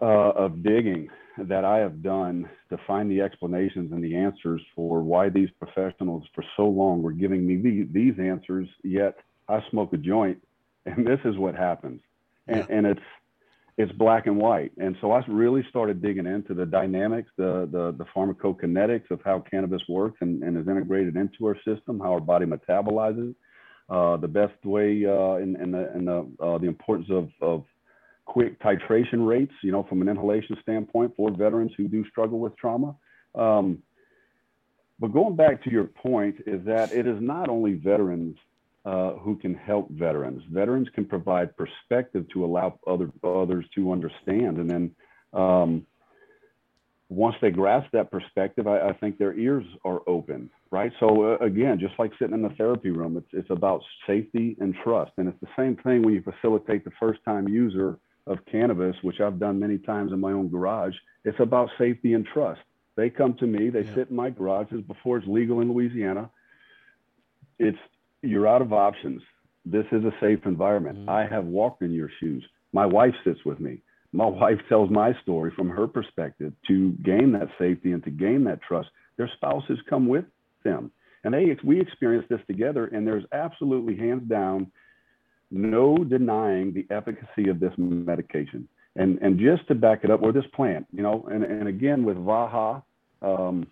uh, 0.00 0.30
of 0.30 0.62
digging 0.62 1.08
that 1.38 1.64
I 1.64 1.78
have 1.78 2.02
done 2.02 2.48
to 2.70 2.78
find 2.86 3.10
the 3.10 3.20
explanations 3.20 3.92
and 3.92 4.02
the 4.02 4.16
answers 4.16 4.62
for 4.74 5.02
why 5.02 5.28
these 5.28 5.50
professionals 5.58 6.24
for 6.34 6.44
so 6.56 6.66
long 6.66 7.02
were 7.02 7.12
giving 7.12 7.46
me 7.46 7.56
the, 7.56 7.88
these 7.92 8.18
answers, 8.18 8.68
yet 8.82 9.18
I 9.48 9.62
smoke 9.70 9.92
a 9.92 9.98
joint 9.98 10.42
and 10.86 11.06
this 11.06 11.20
is 11.24 11.36
what 11.36 11.54
happens. 11.54 12.00
And, 12.46 12.58
yeah. 12.58 12.76
and 12.76 12.86
it's 12.86 13.00
it's 13.78 13.92
black 13.92 14.26
and 14.26 14.38
white. 14.38 14.72
And 14.78 14.96
so 15.02 15.12
I 15.12 15.22
really 15.28 15.62
started 15.68 16.00
digging 16.00 16.24
into 16.24 16.54
the 16.54 16.64
dynamics, 16.64 17.30
the 17.36 17.68
the, 17.70 17.92
the 17.92 18.06
pharmacokinetics 18.14 19.10
of 19.10 19.20
how 19.24 19.40
cannabis 19.40 19.82
works 19.88 20.18
and, 20.20 20.42
and 20.42 20.56
is 20.56 20.66
integrated 20.66 21.16
into 21.16 21.46
our 21.46 21.56
system, 21.56 22.00
how 22.00 22.12
our 22.12 22.20
body 22.20 22.46
metabolizes, 22.46 23.34
uh, 23.90 24.16
the 24.16 24.28
best 24.28 24.64
way 24.64 25.04
uh, 25.04 25.34
and, 25.34 25.56
and 25.56 25.74
the, 25.74 25.90
and 25.92 26.08
the, 26.08 26.26
uh, 26.40 26.58
the 26.58 26.66
importance 26.66 27.08
of, 27.10 27.28
of 27.42 27.64
quick 28.26 28.60
titration 28.60 29.26
rates, 29.26 29.54
you 29.62 29.72
know, 29.72 29.84
from 29.84 30.02
an 30.02 30.08
inhalation 30.08 30.56
standpoint 30.60 31.14
for 31.16 31.30
veterans 31.30 31.72
who 31.76 31.88
do 31.88 32.04
struggle 32.10 32.38
with 32.38 32.56
trauma. 32.56 32.94
Um, 33.34 33.78
but 34.98 35.12
going 35.12 35.36
back 35.36 35.62
to 35.64 35.70
your 35.70 35.84
point 35.84 36.36
is 36.46 36.64
that 36.66 36.92
it 36.92 37.06
is 37.06 37.20
not 37.20 37.48
only 37.48 37.74
veterans 37.74 38.36
uh, 38.84 39.12
who 39.14 39.36
can 39.36 39.54
help 39.54 39.90
veterans. 39.90 40.42
Veterans 40.50 40.88
can 40.94 41.04
provide 41.04 41.56
perspective 41.56 42.24
to 42.32 42.44
allow 42.44 42.78
other 42.86 43.10
others 43.24 43.64
to 43.74 43.90
understand, 43.90 44.58
and 44.58 44.70
then 44.70 44.90
um, 45.32 45.86
once 47.08 47.36
they 47.40 47.50
grasp 47.50 47.88
that 47.92 48.10
perspective, 48.10 48.66
I, 48.66 48.88
I, 48.88 48.92
think 48.94 49.18
their 49.18 49.34
ears 49.34 49.64
are 49.84 50.00
open, 50.06 50.50
right? 50.70 50.92
So 50.98 51.34
uh, 51.34 51.44
again, 51.44 51.78
just 51.78 51.94
like 51.98 52.12
sitting 52.18 52.34
in 52.34 52.42
the 52.42 52.50
therapy 52.50 52.90
room, 52.90 53.16
it's 53.16 53.28
it's 53.32 53.50
about 53.50 53.82
safety 54.06 54.56
and 54.60 54.74
trust, 54.84 55.12
and 55.18 55.28
it's 55.28 55.40
the 55.40 55.48
same 55.56 55.76
thing 55.76 56.02
when 56.02 56.14
you 56.14 56.22
facilitate 56.22 56.84
the 56.84 56.92
first 56.98 57.20
time 57.24 57.48
user 57.48 57.98
of 58.26 58.44
cannabis, 58.50 58.96
which 59.02 59.20
I've 59.20 59.38
done 59.38 59.58
many 59.58 59.78
times 59.78 60.12
in 60.12 60.20
my 60.20 60.32
own 60.32 60.48
garage. 60.48 60.94
It's 61.24 61.38
about 61.40 61.70
safety 61.78 62.14
and 62.14 62.26
trust. 62.26 62.60
They 62.96 63.10
come 63.10 63.34
to 63.34 63.46
me, 63.46 63.68
they 63.68 63.82
yeah. 63.82 63.94
sit 63.94 64.10
in 64.10 64.16
my 64.16 64.30
garages 64.30 64.80
before 64.82 65.18
it's 65.18 65.26
legal 65.26 65.60
in 65.60 65.72
Louisiana. 65.72 66.30
It's 67.58 67.78
you're 68.22 68.48
out 68.48 68.62
of 68.62 68.72
options. 68.72 69.22
This 69.64 69.86
is 69.92 70.04
a 70.04 70.12
safe 70.20 70.40
environment. 70.46 71.00
Mm-hmm. 71.00 71.10
I 71.10 71.26
have 71.26 71.44
walked 71.44 71.82
in 71.82 71.92
your 71.92 72.10
shoes. 72.20 72.44
My 72.72 72.86
wife 72.86 73.14
sits 73.24 73.44
with 73.44 73.60
me. 73.60 73.82
My 74.12 74.26
wife 74.42 74.58
tells 74.68 74.90
my 74.90 75.12
story 75.22 75.52
from 75.54 75.68
her 75.68 75.86
perspective 75.86 76.52
to 76.68 76.92
gain 77.02 77.32
that 77.32 77.48
safety 77.58 77.92
and 77.92 78.02
to 78.04 78.10
gain 78.10 78.44
that 78.44 78.62
trust. 78.62 78.88
Their 79.16 79.30
spouses 79.36 79.78
come 79.88 80.08
with 80.08 80.24
them. 80.64 80.90
And 81.24 81.34
they, 81.34 81.56
we 81.64 81.80
experience 81.80 82.26
this 82.30 82.40
together, 82.46 82.86
and 82.86 83.06
there's 83.06 83.24
absolutely 83.32 83.96
hands 83.96 84.28
down 84.28 84.70
no 85.50 85.96
denying 85.98 86.72
the 86.72 86.86
efficacy 86.94 87.48
of 87.48 87.60
this 87.60 87.72
medication. 87.76 88.68
And, 88.96 89.18
and 89.20 89.38
just 89.38 89.68
to 89.68 89.74
back 89.74 90.00
it 90.04 90.10
up, 90.10 90.22
or 90.22 90.32
this 90.32 90.46
plant, 90.54 90.86
you 90.92 91.02
know, 91.02 91.28
and, 91.30 91.44
and 91.44 91.68
again 91.68 92.04
with 92.04 92.16
Vaha, 92.16 92.82
um, 93.22 93.66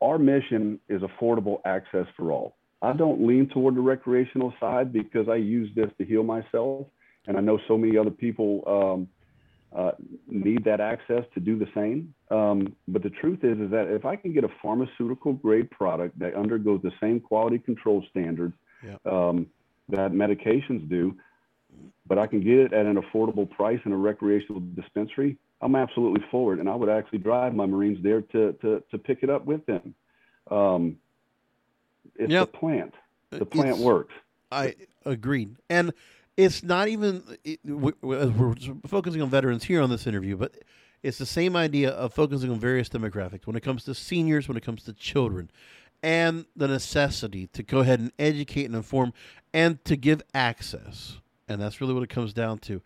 our 0.00 0.18
mission 0.18 0.78
is 0.88 1.02
affordable 1.02 1.58
access 1.64 2.06
for 2.16 2.30
all. 2.30 2.56
I 2.82 2.92
don't 2.92 3.26
lean 3.26 3.48
toward 3.48 3.74
the 3.74 3.80
recreational 3.80 4.52
side 4.60 4.92
because 4.92 5.28
I 5.28 5.36
use 5.36 5.70
this 5.74 5.90
to 5.98 6.04
heal 6.04 6.22
myself. 6.22 6.86
And 7.26 7.36
I 7.36 7.40
know 7.40 7.58
so 7.66 7.76
many 7.76 7.98
other 7.98 8.10
people 8.10 8.62
um, 8.68 9.08
uh, 9.76 9.92
need 10.28 10.64
that 10.64 10.80
access 10.80 11.24
to 11.34 11.40
do 11.40 11.58
the 11.58 11.66
same. 11.74 12.14
Um, 12.30 12.76
but 12.86 13.02
the 13.02 13.10
truth 13.10 13.40
is, 13.42 13.58
is 13.58 13.70
that 13.72 13.88
if 13.88 14.04
I 14.04 14.14
can 14.14 14.32
get 14.32 14.44
a 14.44 14.50
pharmaceutical 14.62 15.32
grade 15.32 15.70
product 15.70 16.16
that 16.20 16.36
undergoes 16.36 16.82
the 16.82 16.92
same 17.00 17.18
quality 17.18 17.58
control 17.58 18.04
standards 18.10 18.54
Yeah. 18.84 18.96
um, 19.10 19.46
that 19.88 20.12
medications 20.12 20.88
do, 20.88 21.14
but 22.06 22.18
I 22.18 22.26
can 22.26 22.40
get 22.40 22.58
it 22.58 22.72
at 22.72 22.86
an 22.86 22.96
affordable 22.96 23.48
price 23.50 23.80
in 23.84 23.92
a 23.92 23.96
recreational 23.96 24.60
dispensary, 24.74 25.36
I'm 25.60 25.74
absolutely 25.74 26.22
forward. 26.30 26.58
And 26.58 26.68
I 26.68 26.74
would 26.74 26.88
actually 26.88 27.18
drive 27.18 27.54
my 27.54 27.66
Marines 27.66 27.98
there 28.02 28.22
to 28.22 28.52
to 28.54 28.82
to 28.90 28.98
pick 28.98 29.20
it 29.22 29.30
up 29.30 29.44
with 29.46 29.64
them. 29.66 29.94
Um, 30.50 30.98
it's 32.16 32.30
Yep. 32.32 32.52
the 32.52 32.58
plant. 32.58 32.94
The 33.30 33.46
plant 33.46 33.68
It's- 33.70 33.82
works. 33.84 34.14
I 34.52 34.74
agreed, 35.04 35.56
and 35.68 35.92
it's 36.36 36.62
not 36.62 36.88
even 36.88 37.22
it, 37.44 37.58
we, 37.64 37.92
as 38.14 38.30
we're 38.30 38.54
focusing 38.86 39.20
on 39.22 39.28
veterans 39.28 39.64
here 39.64 39.80
on 39.82 39.90
this 39.90 40.06
interview, 40.06 40.36
but 40.36 40.54
it's 41.02 41.18
the 41.18 41.26
same 41.26 41.56
idea 41.56 41.90
of 41.90 42.14
focusing 42.14 42.50
on 42.50 42.60
various 42.60 42.88
demographics 42.88 43.46
when 43.46 43.56
it 43.56 43.62
comes 43.62 43.84
to 43.84 43.94
seniors, 43.94 44.46
when 44.46 44.56
it 44.56 44.62
comes 44.62 44.84
to 44.84 44.92
children, 44.92 45.50
and 46.06 46.46
the 46.54 46.68
necessity 46.68 47.48
to 47.48 47.64
go 47.64 47.80
ahead 47.80 47.98
and 47.98 48.12
educate 48.16 48.64
and 48.64 48.76
inform, 48.76 49.12
and 49.52 49.84
to 49.84 49.96
give 49.96 50.22
access, 50.32 51.18
and 51.48 51.60
that's 51.60 51.80
really 51.80 51.92
what 51.92 52.04
it 52.04 52.08
comes 52.08 52.32
down 52.32 52.58
to. 52.60 52.80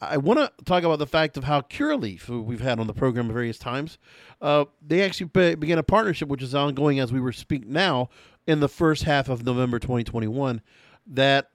I 0.00 0.16
want 0.16 0.40
to 0.40 0.64
talk 0.64 0.82
about 0.82 0.98
the 0.98 1.06
fact 1.06 1.36
of 1.36 1.44
how 1.44 1.60
Curaleaf, 1.60 2.22
who 2.22 2.42
we've 2.42 2.60
had 2.60 2.80
on 2.80 2.88
the 2.88 2.92
program 2.92 3.32
various 3.32 3.58
times, 3.58 3.98
uh, 4.42 4.64
they 4.84 5.02
actually 5.02 5.26
be- 5.26 5.54
began 5.54 5.78
a 5.78 5.84
partnership 5.84 6.28
which 6.28 6.42
is 6.42 6.52
ongoing 6.52 6.98
as 6.98 7.12
we 7.12 7.20
were 7.20 7.30
speak 7.30 7.64
now 7.64 8.08
in 8.48 8.58
the 8.58 8.68
first 8.68 9.04
half 9.04 9.28
of 9.28 9.44
November 9.44 9.78
2021. 9.78 10.60
That 11.06 11.50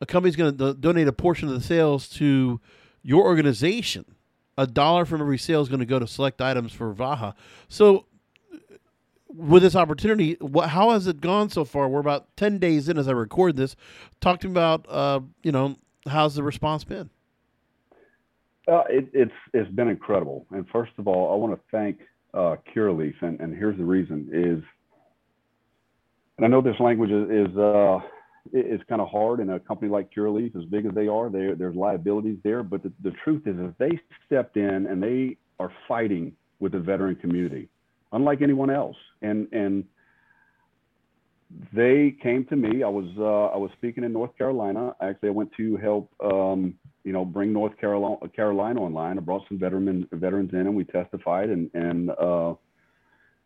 a 0.00 0.06
company's 0.06 0.36
going 0.36 0.56
to 0.56 0.72
do- 0.72 0.80
donate 0.80 1.06
a 1.06 1.12
portion 1.12 1.48
of 1.48 1.54
the 1.54 1.60
sales 1.60 2.08
to 2.10 2.62
your 3.02 3.24
organization. 3.24 4.06
A 4.56 4.66
dollar 4.66 5.04
from 5.04 5.20
every 5.20 5.38
sale 5.38 5.60
is 5.60 5.68
going 5.68 5.80
to 5.80 5.86
go 5.86 5.98
to 5.98 6.06
select 6.06 6.40
items 6.40 6.72
for 6.72 6.94
Vaha. 6.94 7.34
So, 7.68 8.06
with 9.36 9.62
this 9.62 9.74
opportunity, 9.76 10.36
what, 10.40 10.70
how 10.70 10.90
has 10.90 11.06
it 11.06 11.20
gone 11.20 11.50
so 11.50 11.64
far? 11.64 11.88
We're 11.88 12.00
about 12.00 12.36
ten 12.36 12.58
days 12.58 12.88
in 12.88 12.98
as 12.98 13.08
I 13.08 13.12
record 13.12 13.56
this. 13.56 13.74
Talk 14.20 14.40
to 14.40 14.48
me 14.48 14.52
about, 14.52 14.86
uh, 14.88 15.20
you 15.42 15.52
know, 15.52 15.76
how's 16.06 16.34
the 16.34 16.42
response 16.42 16.84
been? 16.84 17.10
Uh, 18.66 18.84
it, 18.88 19.08
it's 19.12 19.32
it's 19.52 19.70
been 19.72 19.88
incredible. 19.88 20.46
And 20.50 20.66
first 20.72 20.92
of 20.98 21.06
all, 21.08 21.32
I 21.32 21.36
want 21.36 21.54
to 21.54 21.60
thank 21.70 21.98
uh, 22.32 22.56
Curaleaf, 22.74 23.14
and, 23.22 23.38
and 23.40 23.54
here's 23.54 23.76
the 23.76 23.84
reason: 23.84 24.28
is 24.32 24.62
and 26.38 26.44
I 26.44 26.48
know 26.48 26.60
this 26.62 26.78
language 26.80 27.10
is 27.10 27.50
is, 27.50 27.56
uh, 27.58 27.96
i- 27.96 28.00
is 28.52 28.80
kind 28.88 29.00
of 29.02 29.08
hard 29.08 29.40
in 29.40 29.50
a 29.50 29.60
company 29.60 29.90
like 29.90 30.10
Curaleaf, 30.14 30.56
as 30.56 30.64
big 30.64 30.86
as 30.86 30.94
they 30.94 31.08
are. 31.08 31.28
There 31.28 31.54
there's 31.54 31.76
liabilities 31.76 32.38
there, 32.42 32.62
but 32.62 32.82
the, 32.82 32.92
the 33.02 33.12
truth 33.22 33.42
is, 33.46 33.56
if 33.58 33.76
they 33.78 34.00
stepped 34.26 34.56
in 34.56 34.86
and 34.86 35.02
they 35.02 35.36
are 35.60 35.70
fighting 35.86 36.32
with 36.58 36.72
the 36.72 36.78
veteran 36.78 37.16
community, 37.16 37.68
unlike 38.14 38.40
anyone 38.40 38.70
else, 38.70 38.96
and 39.20 39.46
and 39.52 39.84
they 41.72 42.16
came 42.22 42.44
to 42.46 42.56
me. 42.56 42.82
I 42.82 42.88
was 42.88 43.06
uh, 43.18 43.54
I 43.54 43.58
was 43.58 43.70
speaking 43.76 44.04
in 44.04 44.12
North 44.12 44.36
Carolina. 44.38 44.94
Actually, 45.02 45.28
I 45.28 45.32
went 45.32 45.52
to 45.58 45.76
help 45.76 46.10
um, 46.22 46.74
you 47.04 47.12
know 47.12 47.24
bring 47.24 47.52
North 47.52 47.76
Carolina 47.78 48.16
Carolina 48.34 48.80
online. 48.80 49.18
I 49.18 49.20
brought 49.20 49.42
some 49.48 49.58
veteran 49.58 50.08
veterans 50.12 50.50
in, 50.52 50.60
and 50.60 50.74
we 50.74 50.84
testified, 50.84 51.50
and 51.50 51.70
and 51.74 52.10
uh, 52.10 52.54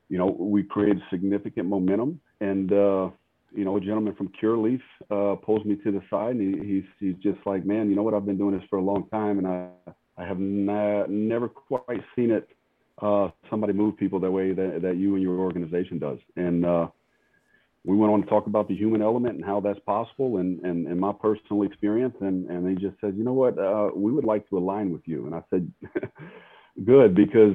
you 0.08 0.18
know 0.18 0.26
we 0.38 0.62
created 0.62 1.02
significant 1.10 1.68
momentum. 1.68 2.20
And 2.40 2.72
uh, 2.72 3.10
you 3.54 3.64
know, 3.64 3.76
a 3.76 3.80
gentleman 3.80 4.14
from 4.14 4.30
Curaleaf 4.40 4.82
uh, 5.10 5.36
pulls 5.36 5.64
me 5.64 5.76
to 5.76 5.90
the 5.90 6.02
side, 6.10 6.36
and 6.36 6.54
he, 6.54 6.74
he's 6.74 6.84
he's 7.00 7.16
just 7.22 7.44
like, 7.46 7.64
man, 7.64 7.88
you 7.88 7.96
know 7.96 8.02
what? 8.02 8.14
I've 8.14 8.26
been 8.26 8.38
doing 8.38 8.56
this 8.56 8.66
for 8.68 8.78
a 8.78 8.82
long 8.82 9.08
time, 9.08 9.38
and 9.38 9.46
I 9.46 9.68
I 10.16 10.26
have 10.26 10.38
na- 10.38 11.06
never 11.08 11.48
quite 11.48 12.02
seen 12.14 12.30
it. 12.30 12.48
Uh, 13.00 13.28
somebody 13.48 13.72
move 13.72 13.96
people 13.96 14.18
that 14.20 14.30
way 14.30 14.52
that, 14.52 14.82
that 14.82 14.96
you 14.96 15.14
and 15.14 15.22
your 15.22 15.38
organization 15.38 15.98
does, 15.98 16.18
and 16.36 16.66
uh, 16.66 16.88
we 17.88 17.96
went 17.96 18.12
on 18.12 18.20
to 18.20 18.26
talk 18.28 18.46
about 18.46 18.68
the 18.68 18.76
human 18.76 19.00
element 19.00 19.36
and 19.36 19.44
how 19.44 19.60
that's 19.60 19.78
possible 19.80 20.36
and, 20.38 20.60
and, 20.60 20.86
and 20.86 21.00
my 21.00 21.10
personal 21.10 21.62
experience. 21.62 22.14
And, 22.20 22.46
and 22.50 22.66
they 22.66 22.78
just 22.78 23.00
said, 23.00 23.16
you 23.16 23.24
know 23.24 23.32
what, 23.32 23.58
uh, 23.58 23.90
we 23.94 24.12
would 24.12 24.24
like 24.24 24.48
to 24.50 24.58
align 24.58 24.92
with 24.92 25.00
you. 25.06 25.24
And 25.24 25.34
I 25.34 25.42
said, 25.48 25.72
good, 26.84 27.14
because 27.14 27.54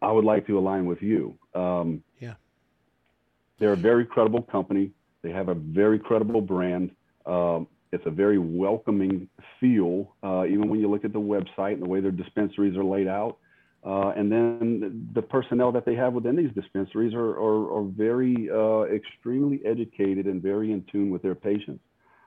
I 0.00 0.12
would 0.12 0.24
like 0.24 0.46
to 0.46 0.58
align 0.58 0.86
with 0.86 1.02
you. 1.02 1.36
Um, 1.54 2.04
Yeah. 2.20 2.34
They're 3.58 3.72
a 3.72 3.76
very 3.76 4.04
credible 4.04 4.42
company. 4.42 4.92
They 5.22 5.30
have 5.30 5.48
a 5.48 5.54
very 5.54 5.98
credible 5.98 6.42
brand. 6.42 6.92
Um, 7.24 7.66
it's 7.90 8.06
a 8.06 8.10
very 8.10 8.38
welcoming 8.38 9.28
feel, 9.58 10.14
uh, 10.22 10.44
even 10.44 10.68
when 10.68 10.78
you 10.78 10.88
look 10.88 11.04
at 11.04 11.12
the 11.12 11.18
website 11.18 11.72
and 11.72 11.82
the 11.82 11.88
way 11.88 12.00
their 12.00 12.12
dispensaries 12.12 12.76
are 12.76 12.84
laid 12.84 13.08
out. 13.08 13.38
Uh, 13.84 14.12
and 14.16 14.32
then 14.32 15.08
the 15.14 15.22
personnel 15.22 15.70
that 15.70 15.84
they 15.84 15.94
have 15.94 16.12
within 16.12 16.34
these 16.34 16.50
dispensaries 16.54 17.14
are, 17.14 17.38
are, 17.38 17.78
are 17.78 17.84
very 17.84 18.48
uh, 18.50 18.82
extremely 18.92 19.60
educated 19.64 20.26
and 20.26 20.42
very 20.42 20.72
in 20.72 20.84
tune 20.90 21.10
with 21.10 21.22
their 21.22 21.36
patients, 21.36 21.82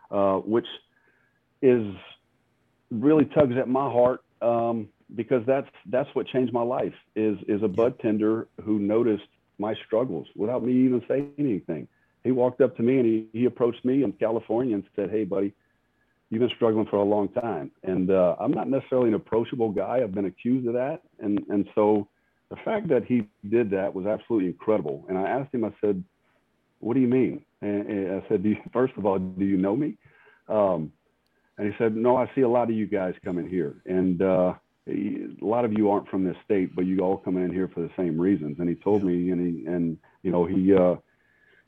uh, 0.09 0.37
which 0.37 0.67
is 1.61 1.93
really 2.91 3.25
tugs 3.25 3.55
at 3.57 3.67
my 3.67 3.91
heart 3.91 4.23
um, 4.41 4.87
because 5.15 5.43
that's 5.45 5.69
that's 5.87 6.09
what 6.13 6.27
changed 6.27 6.53
my 6.53 6.61
life 6.61 6.93
is 7.15 7.37
is 7.47 7.61
a 7.63 7.67
bud 7.67 7.99
tender 7.99 8.47
who 8.63 8.79
noticed 8.79 9.27
my 9.57 9.75
struggles 9.85 10.27
without 10.35 10.63
me 10.63 10.71
even 10.85 11.03
saying 11.07 11.31
anything. 11.37 11.87
He 12.23 12.31
walked 12.31 12.61
up 12.61 12.75
to 12.77 12.83
me 12.83 12.97
and 12.97 13.05
he, 13.05 13.27
he 13.33 13.45
approached 13.45 13.83
me 13.83 14.03
in 14.03 14.13
California 14.13 14.75
and 14.75 14.83
said, 14.95 15.09
"Hey, 15.09 15.25
buddy, 15.25 15.53
you've 16.29 16.41
been 16.41 16.51
struggling 16.55 16.85
for 16.85 16.97
a 16.97 17.03
long 17.03 17.29
time. 17.29 17.71
And 17.83 18.11
uh, 18.11 18.35
I'm 18.39 18.51
not 18.51 18.69
necessarily 18.69 19.09
an 19.09 19.15
approachable 19.15 19.69
guy. 19.69 20.01
I've 20.03 20.13
been 20.13 20.25
accused 20.25 20.67
of 20.67 20.73
that. 20.73 21.01
And, 21.19 21.39
and 21.49 21.67
so 21.75 22.07
the 22.49 22.57
fact 22.65 22.87
that 22.89 23.05
he 23.05 23.27
did 23.49 23.71
that 23.71 23.93
was 23.93 24.05
absolutely 24.05 24.47
incredible. 24.47 25.05
And 25.09 25.17
I 25.17 25.27
asked 25.27 25.53
him, 25.53 25.65
I 25.65 25.73
said, 25.81 26.03
what 26.79 26.93
do 26.93 26.99
you 26.99 27.07
mean? 27.07 27.43
And, 27.61 27.87
and 27.87 28.21
I 28.21 28.27
said, 28.29 28.43
do 28.43 28.49
you, 28.49 28.57
first 28.71 28.93
of 28.97 29.05
all, 29.05 29.19
do 29.19 29.45
you 29.45 29.57
know 29.57 29.75
me? 29.75 29.97
Um, 30.47 30.91
and 31.57 31.67
he 31.67 31.73
said, 31.77 31.95
no, 31.95 32.15
I 32.15 32.29
see 32.35 32.41
a 32.41 32.49
lot 32.49 32.69
of 32.69 32.75
you 32.75 32.87
guys 32.87 33.13
coming 33.23 33.47
here. 33.49 33.81
And 33.85 34.21
uh, 34.21 34.53
a 34.87 35.27
lot 35.41 35.65
of 35.65 35.73
you 35.73 35.89
aren't 35.91 36.07
from 36.07 36.23
this 36.23 36.37
state, 36.45 36.75
but 36.75 36.85
you 36.85 37.01
all 37.01 37.17
come 37.17 37.37
in 37.37 37.51
here 37.51 37.69
for 37.73 37.81
the 37.81 37.91
same 37.97 38.19
reasons. 38.19 38.57
And 38.59 38.69
he 38.69 38.75
told 38.75 39.03
me, 39.03 39.31
and 39.31 39.41
he, 39.41 39.65
and, 39.65 39.97
you 40.23 40.31
know, 40.31 40.45
he, 40.45 40.73
uh, 40.73 40.95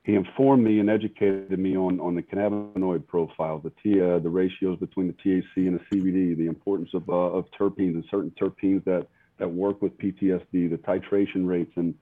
he 0.03 0.15
informed 0.15 0.63
me 0.63 0.79
and 0.79 0.89
educated 0.89 1.57
me 1.59 1.77
on, 1.77 1.99
on 1.99 2.15
the 2.15 2.23
cannabinoid 2.23 3.05
profile, 3.07 3.59
the 3.59 3.71
T, 3.83 4.01
uh, 4.01 4.17
the 4.19 4.29
ratios 4.29 4.79
between 4.79 5.07
the 5.07 5.13
THC 5.13 5.67
and 5.67 5.79
the 5.79 5.95
CBD, 5.95 6.35
the 6.35 6.47
importance 6.47 6.89
of, 6.93 7.07
uh, 7.07 7.13
of 7.13 7.45
terpenes 7.51 7.93
and 7.93 8.03
certain 8.09 8.31
terpenes 8.31 8.83
that, 8.85 9.07
that 9.37 9.47
work 9.47 9.81
with 9.81 9.95
PTSD, 9.99 10.69
the 10.69 10.79
titration 10.87 11.47
rates. 11.47 11.71
And 11.75 11.93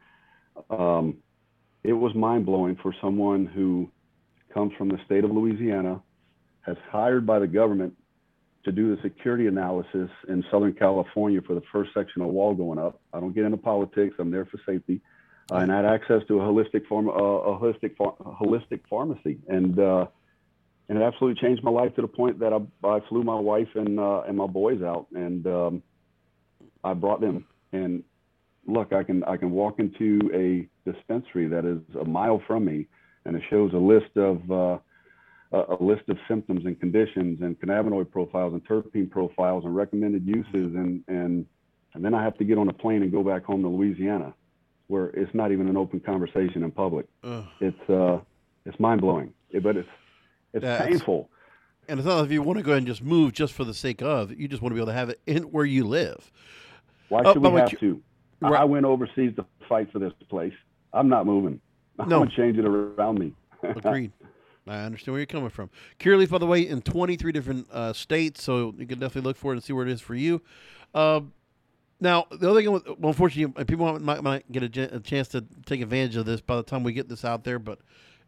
um, 0.70 1.18
it 1.84 1.92
was 1.92 2.16
mind 2.16 2.46
blowing 2.46 2.78
for 2.82 2.96
someone 3.02 3.46
who 3.46 3.90
comes 4.54 4.72
from 4.78 4.88
the 4.88 4.98
state 5.06 5.26
of 5.26 5.32
Louisiana, 5.32 6.02
has 6.62 6.78
hired 6.90 7.26
by 7.26 7.40
the 7.40 7.48
government 7.48 7.94
to 8.64 8.72
do 8.72 8.96
the 8.96 9.02
security 9.02 9.48
analysis 9.48 10.10
in 10.30 10.44
Southern 10.50 10.74
California 10.74 11.42
for 11.42 11.54
the 11.54 11.64
first 11.72 11.92
section 11.94 12.22
of 12.22 12.30
wall 12.30 12.54
going 12.54 12.80
up. 12.80 13.02
I 13.14 13.20
don't 13.20 13.34
get 13.34 13.44
into 13.44 13.58
politics. 13.58 14.16
I'm 14.20 14.32
there 14.32 14.46
for 14.46 14.60
safety 14.66 15.02
uh, 15.52 15.56
and 15.56 15.72
I 15.72 15.78
had 15.78 15.86
access 15.86 16.22
to 16.28 16.40
a 16.40 16.44
holistic 16.44 16.86
form, 16.88 17.10
uh, 17.10 17.12
a 17.12 17.60
holistic, 17.60 17.96
phar- 17.98 18.16
holistic 18.20 18.82
pharmacy, 18.90 19.40
and 19.48 19.80
uh, 19.80 20.06
and 20.88 20.98
it 20.98 21.02
absolutely 21.02 21.42
changed 21.42 21.64
my 21.64 21.72
life 21.72 21.96
to 21.96 22.02
the 22.02 22.08
point 22.08 22.40
that 22.40 22.54
I, 22.54 22.88
I 22.88 23.00
flew 23.10 23.24
my 23.24 23.40
wife 23.40 23.70
and 23.76 24.00
uh, 24.00 24.22
and 24.28 24.38
my 24.38 24.48
boys 24.48 24.82
out, 24.82 25.08
and 25.14 25.46
um, 25.48 25.84
I 26.84 26.94
brought 26.94 27.22
them. 27.22 27.46
And 27.72 28.04
look, 28.68 28.94
I 28.94 29.04
can 29.04 29.24
I 29.24 29.38
can 29.38 29.52
walk 29.52 29.80
into 29.80 30.30
a 30.34 30.68
dispensary 30.92 31.48
that 31.48 31.66
is 31.66 31.80
a 31.96 32.06
mile 32.06 32.42
from 32.46 32.66
me, 32.66 32.88
and 33.26 33.36
it 33.36 33.44
shows 33.50 33.74
a 33.74 33.78
list 33.78 34.16
of 34.18 34.52
uh, 34.52 34.78
a 35.52 35.78
list 35.84 36.04
of 36.10 36.18
symptoms 36.28 36.66
and 36.66 36.80
conditions 36.80 37.40
and 37.42 37.60
cannabinoid 37.60 38.12
profiles 38.12 38.54
and 38.54 38.64
terpene 38.68 39.10
profiles 39.10 39.66
and 39.66 39.76
recommended 39.76 40.28
uses, 40.28 40.76
and 40.76 41.04
and 41.08 41.46
and 41.96 42.06
then 42.06 42.14
I 42.14 42.24
have 42.24 42.38
to 42.38 42.44
get 42.44 42.60
on 42.60 42.70
a 42.70 42.74
plane 42.74 43.02
and 43.02 43.12
go 43.12 43.24
back 43.24 43.46
home 43.46 43.64
to 43.64 43.68
Louisiana 43.68 44.34
where 44.90 45.08
it's 45.12 45.34
not 45.34 45.52
even 45.52 45.68
an 45.70 45.78
open 45.78 46.00
conversation 46.02 46.64
in 46.64 46.72
public. 46.72 47.06
Ugh. 47.24 47.46
It's 47.62 47.90
uh, 47.90 48.20
it's 48.66 48.78
mind 48.80 49.00
blowing, 49.02 49.34
but 49.64 49.78
it's 49.78 49.88
it's 50.54 50.64
it's- 50.66 50.86
painful. 50.86 51.30
And 51.88 52.00
it's 52.00 52.06
not 52.08 52.24
if 52.24 52.32
you 52.32 52.44
want 52.44 52.58
to 52.60 52.64
go 52.64 52.70
ahead 52.74 52.80
and 52.80 52.88
just 52.88 53.02
move 53.02 53.34
just 53.34 53.52
for 53.54 53.64
the 53.64 53.74
sake 53.74 54.04
of. 54.04 54.32
You 54.40 54.48
just 54.48 54.62
want 54.62 54.72
to 54.72 54.76
be 54.76 54.80
able 54.80 54.92
to 54.92 54.94
have 54.94 55.10
it 55.10 55.20
in 55.26 55.42
where 55.44 55.66
you 55.66 55.86
live. 55.88 56.32
Why 57.08 57.22
Oh, 57.26 57.34
should 57.34 57.42
but 57.42 57.52
we 57.52 57.60
have 57.62 57.72
you- 57.72 57.78
to? 57.80 58.02
I- 58.44 58.50
Right. 58.52 58.62
I 58.62 58.64
went 58.66 58.86
overseas 58.86 59.36
to 59.38 59.46
fight 59.68 59.92
for 59.92 59.98
this 60.00 60.14
place. 60.30 60.54
I'm 60.94 61.10
not 61.10 61.26
moving. 61.26 61.60
I'm 61.98 62.08
No. 62.08 62.20
gonna 62.20 62.32
change 62.32 62.58
it 62.60 62.66
around 62.66 63.18
me. 63.20 63.34
Agreed. 63.64 64.12
I 64.68 64.82
understand 64.84 65.14
where 65.14 65.20
you're 65.20 65.26
coming 65.26 65.50
from. 65.50 65.72
Curaleaf, 66.00 66.30
by 66.30 66.38
the 66.38 66.46
way, 66.46 66.62
in 66.62 66.82
23 66.82 67.32
different 67.32 67.68
uh, 67.72 67.92
states, 67.92 68.44
so 68.44 68.74
you 68.78 68.86
can 68.86 69.00
definitely 69.00 69.28
look 69.28 69.36
for 69.36 69.52
it 69.52 69.56
and 69.56 69.64
see 69.64 69.74
where 69.74 69.86
it 69.86 69.92
is 69.92 70.00
for 70.00 70.14
you. 70.16 70.42
Uh, 70.94 71.22
now, 72.00 72.26
the 72.32 72.50
other 72.50 72.62
thing, 72.62 72.72
with- 72.72 72.88
well, 72.88 73.10
unfortunately, 73.10 73.66
people 73.66 74.00
might, 74.00 74.24
might 74.24 74.52
get 74.52 74.64
a, 74.78 74.96
a 74.96 75.00
chance 75.00 75.28
to 75.30 75.44
take 75.66 75.82
advantage 75.82 76.16
of 76.16 76.26
this 76.26 76.42
by 76.42 76.56
the 76.56 76.64
time 76.64 76.84
we 76.84 76.94
get 76.94 77.10
this 77.10 77.26
out 77.26 77.44
there, 77.44 77.60
but 77.60 77.80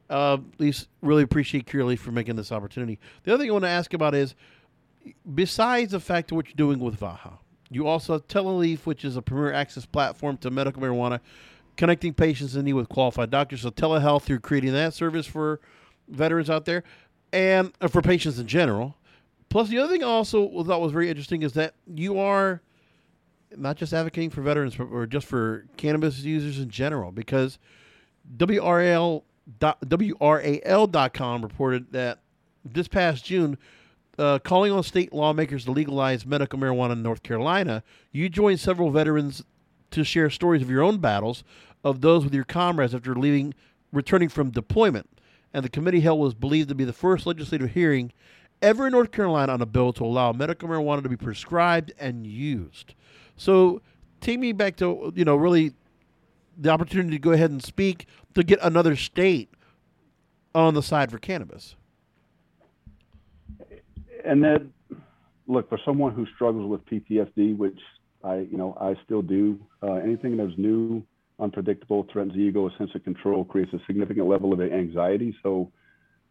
uh, 0.10 0.34
at 0.34 0.60
least 0.60 0.90
really 1.02 1.24
appreciate 1.24 1.66
Curaleaf 1.66 2.00
for 2.00 2.12
making 2.12 2.36
this 2.36 2.52
opportunity. 2.52 3.00
The 3.24 3.34
other 3.34 3.44
thing 3.44 3.50
I 3.50 3.54
want 3.54 3.64
to 3.66 3.70
ask 3.70 3.94
about 3.94 4.14
is, 4.14 4.36
besides 5.34 5.94
the 5.94 6.00
fact 6.00 6.32
of 6.32 6.36
what 6.36 6.48
you're 6.48 6.56
doing 6.56 6.80
with 6.80 7.00
Vaha, 7.00 7.38
You 7.72 7.88
also 7.88 8.14
have 8.14 8.28
Teleleaf, 8.28 8.80
which 8.86 9.06
is 9.06 9.16
a 9.16 9.22
premier 9.22 9.54
access 9.54 9.86
platform 9.86 10.36
to 10.40 10.52
medical 10.52 10.82
marijuana, 10.82 11.22
connecting 11.78 12.14
patients 12.14 12.58
in 12.58 12.66
need 12.66 12.74
with 12.74 12.90
qualified 12.90 13.32
doctors. 13.32 13.62
So 13.62 13.72
telehealth, 13.72 14.28
you're 14.28 14.42
creating 14.42 14.74
that 14.74 14.94
service 14.94 15.26
for 15.26 15.62
veterans 16.10 16.50
out 16.50 16.66
there 16.66 16.84
and 17.32 17.72
uh, 17.80 17.88
for 17.88 18.02
patients 18.02 18.38
in 18.38 18.48
general. 18.48 18.98
Plus, 19.48 19.70
the 19.70 19.78
other 19.78 19.92
thing 19.94 20.04
I 20.04 20.08
also 20.08 20.50
thought 20.64 20.82
was 20.82 20.92
very 20.92 21.10
interesting 21.10 21.44
is 21.44 21.54
that 21.54 21.74
you 21.88 22.20
are 22.20 22.62
not 23.58 23.78
just 23.78 23.94
advocating 23.94 24.30
for 24.30 24.42
veterans, 24.42 24.76
but 24.76 24.86
or 24.86 25.06
just 25.06 25.28
for 25.28 25.66
cannabis 25.78 26.20
users 26.20 26.60
in 26.60 26.70
general, 26.70 27.12
because 27.12 27.58
WRAL 28.38 29.24
WRAL.com 29.60 31.42
reported 31.42 31.92
that 31.92 32.20
this 32.64 32.88
past 32.88 33.26
June, 33.26 33.58
uh, 34.18 34.40
calling 34.40 34.72
on 34.72 34.84
state 34.84 35.14
lawmakers 35.14 35.66
to 35.66 35.72
legalize 35.72 36.26
medical 36.26 36.60
marijuana 36.60 36.94
in 36.94 37.02
North 37.04 37.24
Carolina, 37.24 37.84
you 38.12 38.30
joined 38.30 38.60
several 38.60 38.92
veterans 38.92 39.44
to 39.92 40.04
share 40.04 40.30
stories 40.30 40.62
of 40.62 40.70
your 40.70 40.84
own 40.84 41.00
battles 41.00 41.44
of 41.84 42.02
those 42.02 42.24
with 42.24 42.34
your 42.34 42.44
comrades 42.44 42.94
after 42.94 43.16
leaving, 43.16 43.54
returning 43.92 44.30
from 44.30 44.52
deployment. 44.52 45.10
And 45.54 45.66
the 45.66 45.70
committee 45.70 46.00
held 46.02 46.20
was 46.20 46.34
believed 46.34 46.70
to 46.70 46.76
be 46.76 46.86
the 46.86 46.94
first 46.94 47.26
legislative 47.26 47.72
hearing 47.72 48.14
ever 48.62 48.88
in 48.88 48.92
North 48.92 49.12
Carolina 49.12 49.54
on 49.54 49.62
a 49.62 49.66
bill 49.66 49.92
to 49.94 50.06
allow 50.06 50.32
medical 50.32 50.70
marijuana 50.70 51.04
to 51.04 51.10
be 51.10 51.18
prescribed 51.18 51.92
and 52.00 52.26
used. 52.28 52.94
So, 53.42 53.82
take 54.20 54.40
me 54.40 54.52
back 54.52 54.76
to 54.76 55.12
you 55.16 55.26
know 55.26 55.36
really 55.36 55.74
the 56.60 56.70
opportunity 56.70 57.18
to 57.18 57.20
go 57.20 57.32
ahead 57.32 57.50
and 57.50 57.64
speak 57.64 58.06
to 58.36 58.44
get 58.44 58.60
another 58.62 58.96
state 58.96 59.50
on 60.54 60.76
the 60.76 60.84
side 60.84 61.10
for 61.10 61.18
cannabis. 61.18 61.76
And 64.24 64.44
then, 64.44 64.72
look 65.48 65.70
for 65.70 65.80
someone 65.84 66.14
who 66.14 66.28
struggles 66.36 66.70
with 66.70 66.86
PTSD, 66.86 67.58
which 67.58 67.80
I, 68.24 68.46
you 68.52 68.58
know, 68.58 68.78
I 68.80 68.94
still 69.06 69.24
do. 69.24 69.60
Uh, 69.82 69.94
anything 69.94 70.38
that's 70.38 70.56
new, 70.60 71.02
unpredictable, 71.40 72.06
threatens 72.14 72.36
the 72.36 72.42
ego, 72.42 72.68
a 72.68 72.78
sense 72.78 72.92
of 72.94 73.04
control, 73.04 73.44
creates 73.44 73.74
a 73.74 73.80
significant 73.88 74.28
level 74.28 74.54
of 74.54 74.62
anxiety. 74.62 75.36
So, 75.42 75.72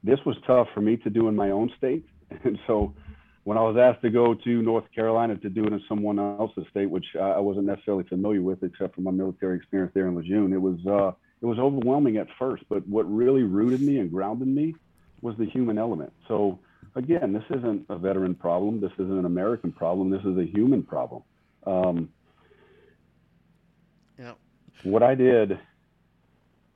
this 0.05 0.21
was 0.25 0.37
tough 0.47 0.69
for 0.73 0.81
me 0.81 0.97
to 0.99 1.11
do 1.11 1.26
in 1.26 1.35
my 1.35 1.50
own 1.50 1.73
state, 1.76 2.07
and 2.45 2.57
so 2.69 2.95
when 3.44 3.56
I 3.56 3.62
was 3.62 3.76
asked 3.76 4.02
to 4.02 4.11
go 4.11 4.35
to 4.35 4.62
North 4.62 4.85
Carolina 4.94 5.37
to 5.37 5.49
do 5.49 5.64
it 5.64 5.73
in 5.73 5.82
someone 5.88 6.18
else's 6.18 6.66
state, 6.70 6.90
which 6.90 7.06
I 7.20 7.38
wasn't 7.38 7.66
necessarily 7.66 8.04
familiar 8.04 8.42
with, 8.42 8.62
except 8.62 8.94
for 8.94 9.00
my 9.00 9.11
military 9.11 9.56
experience 9.56 9.92
there 9.94 10.06
in 10.06 10.14
Lejeune, 10.14 10.52
it 10.52 10.61
was 10.61 10.78
uh, 10.87 11.12
it 11.40 11.47
was 11.47 11.59
overwhelming 11.59 12.18
at 12.18 12.28
first. 12.38 12.64
But 12.68 12.87
what 12.87 13.11
really 13.11 13.42
rooted 13.42 13.80
me 13.80 13.99
and 13.99 14.11
grounded 14.11 14.49
me 14.49 14.75
was 15.23 15.37
the 15.38 15.47
human 15.47 15.78
element. 15.78 16.12
So 16.28 16.59
again, 16.94 17.32
this 17.32 17.44
isn't 17.50 17.87
a 17.88 17.97
veteran 17.97 18.35
problem. 18.35 18.80
This 18.80 18.92
isn't 18.99 19.18
an 19.18 19.25
American 19.25 19.73
problem. 19.73 20.11
This 20.11 20.25
is 20.25 20.37
a 20.37 20.44
human 20.44 20.82
problem. 20.82 21.23
Um, 21.66 22.11
yeah. 24.18 24.35
What 24.82 25.02
I 25.02 25.14
did 25.14 25.59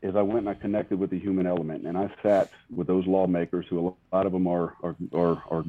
is 0.03 0.17
I 0.17 0.23
went 0.23 0.41
and 0.41 0.49
I 0.49 0.55
connected 0.55 0.99
with 0.99 1.11
the 1.11 1.19
human 1.19 1.47
element, 1.47 1.87
and 1.87 1.97
I 1.97 2.11
sat 2.23 2.51
with 2.75 2.87
those 2.87 3.07
lawmakers, 3.07 3.67
who 3.69 3.95
a 4.13 4.17
lot 4.17 4.27
of 4.27 4.33
them 4.33 4.47
are 4.47 4.75
are, 4.83 4.97
are, 5.15 5.43
are 5.51 5.65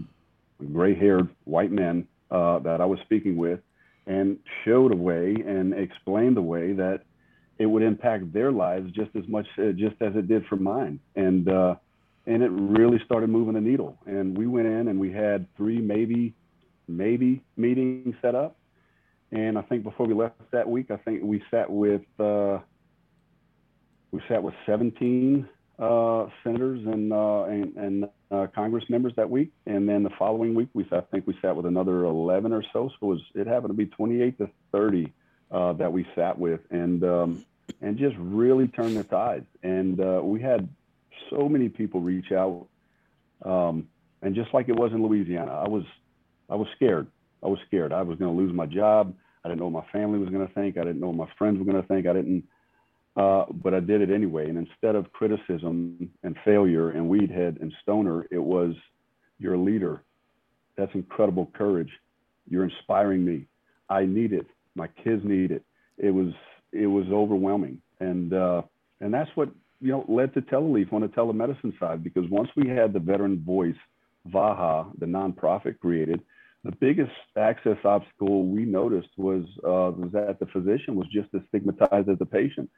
gray-haired 0.74 1.30
white 1.44 1.72
men 1.72 2.08
uh, 2.32 2.60
that 2.60 2.82
I 2.82 2.86
was 2.86 3.00
speaking 3.04 3.38
with, 3.38 3.60
and 4.08 4.38
showed 4.64 4.94
a 4.94 4.98
way 4.98 5.36
and 5.46 5.74
explained 5.74 6.38
the 6.38 6.42
way 6.42 6.74
that 6.74 7.02
it 7.58 7.66
would 7.66 7.84
impact 7.84 8.34
their 8.34 8.52
lives 8.52 8.92
just 8.92 9.16
as 9.16 9.28
much 9.28 9.48
uh, 9.58 9.72
just 9.72 9.96
as 10.02 10.16
it 10.16 10.28
did 10.28 10.46
for 10.48 10.58
mine. 10.58 11.00
And 11.16 11.50
uh, 11.50 11.76
and 12.28 12.44
it 12.44 12.50
really 12.50 13.00
started 13.06 13.30
moving 13.30 13.54
the 13.54 13.62
needle. 13.62 13.98
And 14.06 14.38
we 14.38 14.48
went 14.48 14.68
in 14.68 14.88
and 14.88 15.00
we 15.00 15.12
had 15.12 15.48
three 15.56 15.80
maybe 15.80 16.34
maybe 16.88 17.42
meetings 17.56 18.16
set 18.22 18.36
up. 18.36 18.58
And 19.32 19.58
I 19.58 19.62
think 19.64 19.84
before 19.84 20.06
we 20.06 20.14
left 20.14 20.36
that 20.52 20.68
week 20.68 20.92
I 20.92 20.98
think 20.98 21.22
we 21.24 21.42
sat 21.52 21.70
with 21.70 22.02
uh, 22.20 22.60
we 24.12 24.22
sat 24.28 24.42
with 24.42 24.54
17 24.66 25.48
uh, 25.78 26.28
senators 26.44 26.82
and 26.86 27.14
uh, 27.14 27.44
and, 27.44 27.76
and 27.76 28.06
uh, 28.32 28.48
Congress 28.54 28.84
members 28.90 29.14
that 29.16 29.30
week, 29.30 29.52
and 29.66 29.88
then 29.88 30.04
the 30.04 30.10
following 30.18 30.56
week 30.56 30.70
we 30.74 30.86
I 30.92 31.02
think 31.02 31.28
we 31.28 31.38
sat 31.42 31.56
with 31.56 31.66
another 31.66 32.06
11 32.06 32.52
or 32.52 32.64
so. 32.74 32.90
So 32.90 32.96
it, 33.02 33.06
was, 33.06 33.22
it 33.36 33.48
happened 33.48 33.70
to 33.70 33.74
be 33.74 33.86
28 33.86 34.38
to 34.40 34.50
30 34.72 35.14
uh, 35.52 35.74
that 35.74 35.92
we 35.92 36.08
sat 36.16 36.38
with, 36.38 36.62
and 36.72 37.04
um, 37.04 37.46
and 37.82 37.98
just 37.98 38.16
really 38.18 38.68
turned 38.68 38.98
the 38.98 39.04
tides. 39.04 39.46
And 39.64 40.00
uh, 40.00 40.22
we 40.24 40.42
had 40.42 40.68
so 41.30 41.48
many 41.48 41.70
people 41.70 42.02
reach 42.02 42.32
out, 42.32 42.68
um, 43.44 43.88
and 44.22 44.36
just 44.36 44.54
like 44.54 44.70
it 44.70 44.76
was 44.76 44.92
in 44.92 45.04
Louisiana, 45.04 45.52
I 45.52 45.68
was 45.68 45.84
I 46.50 46.56
was 46.56 46.68
scared. 46.76 47.08
I 47.44 47.48
was 47.48 47.60
scared. 47.68 47.94
I 47.94 48.02
was 48.02 48.18
going 48.18 48.36
to 48.36 48.42
lose 48.42 48.54
my 48.54 48.66
job. 48.66 49.14
I 49.44 49.50
didn't 49.50 49.60
know 49.60 49.68
what 49.68 49.86
my 49.86 49.92
family 49.92 50.18
was 50.18 50.30
going 50.30 50.46
to 50.46 50.54
think. 50.54 50.78
I 50.78 50.82
didn't 50.82 51.00
know 51.00 51.10
what 51.10 51.28
my 51.28 51.34
friends 51.38 51.60
were 51.60 51.66
going 51.66 51.82
to 51.82 51.88
think. 51.88 52.08
I 52.08 52.14
didn't 52.14 52.44
uh, 53.16 53.46
but 53.52 53.74
I 53.74 53.80
did 53.80 54.02
it 54.02 54.12
anyway. 54.12 54.50
And 54.50 54.58
instead 54.58 54.96
of 54.96 55.12
criticism 55.14 56.10
and 56.24 56.36
failure 56.44 56.90
and 56.92 57.10
weedhead 57.10 57.62
and 57.62 57.72
stoner, 57.82 58.26
it 58.32 58.40
was 58.40 58.76
you're 59.40 59.56
a 59.56 59.60
leader. 59.60 60.04
That's 60.78 60.94
incredible 60.94 61.52
courage. 61.54 61.92
You're 62.50 62.66
inspiring 62.66 63.24
me. 63.24 63.46
I 63.90 64.06
need 64.06 64.34
it. 64.34 64.48
My 64.76 64.88
kids 64.88 65.22
need 65.24 65.52
it. 65.52 65.64
It 65.98 66.12
was 66.12 66.34
it 66.72 66.88
was 66.88 67.06
overwhelming, 67.12 67.82
and 68.00 68.34
uh, 68.34 68.64
and 69.00 69.14
that's 69.14 69.30
what 69.36 69.50
you 69.80 69.92
know 69.92 70.06
led 70.10 70.34
to 70.34 70.42
Teleleaf 70.42 70.92
on 70.92 71.02
the 71.02 71.08
telemedicine 71.08 71.78
side 71.80 72.04
because 72.04 72.30
once 72.30 72.50
we 72.56 72.68
had 72.68 72.92
the 72.92 73.00
veteran 73.00 73.42
voice, 73.46 73.78
VAHA, 74.30 75.00
the 75.00 75.06
nonprofit 75.06 75.80
created, 75.80 76.22
the 76.66 76.74
biggest 76.74 77.14
access 77.38 77.78
obstacle 77.86 78.48
we 78.48 78.66
noticed 78.66 79.10
was 79.18 79.46
uh, 79.64 79.92
was 79.96 80.10
that 80.12 80.40
the 80.40 80.48
physician 80.48 80.96
was 80.96 81.08
just 81.14 81.30
as 81.34 81.42
stigmatized 81.48 82.10
as 82.10 82.20
the 82.20 82.26
patient. 82.26 82.70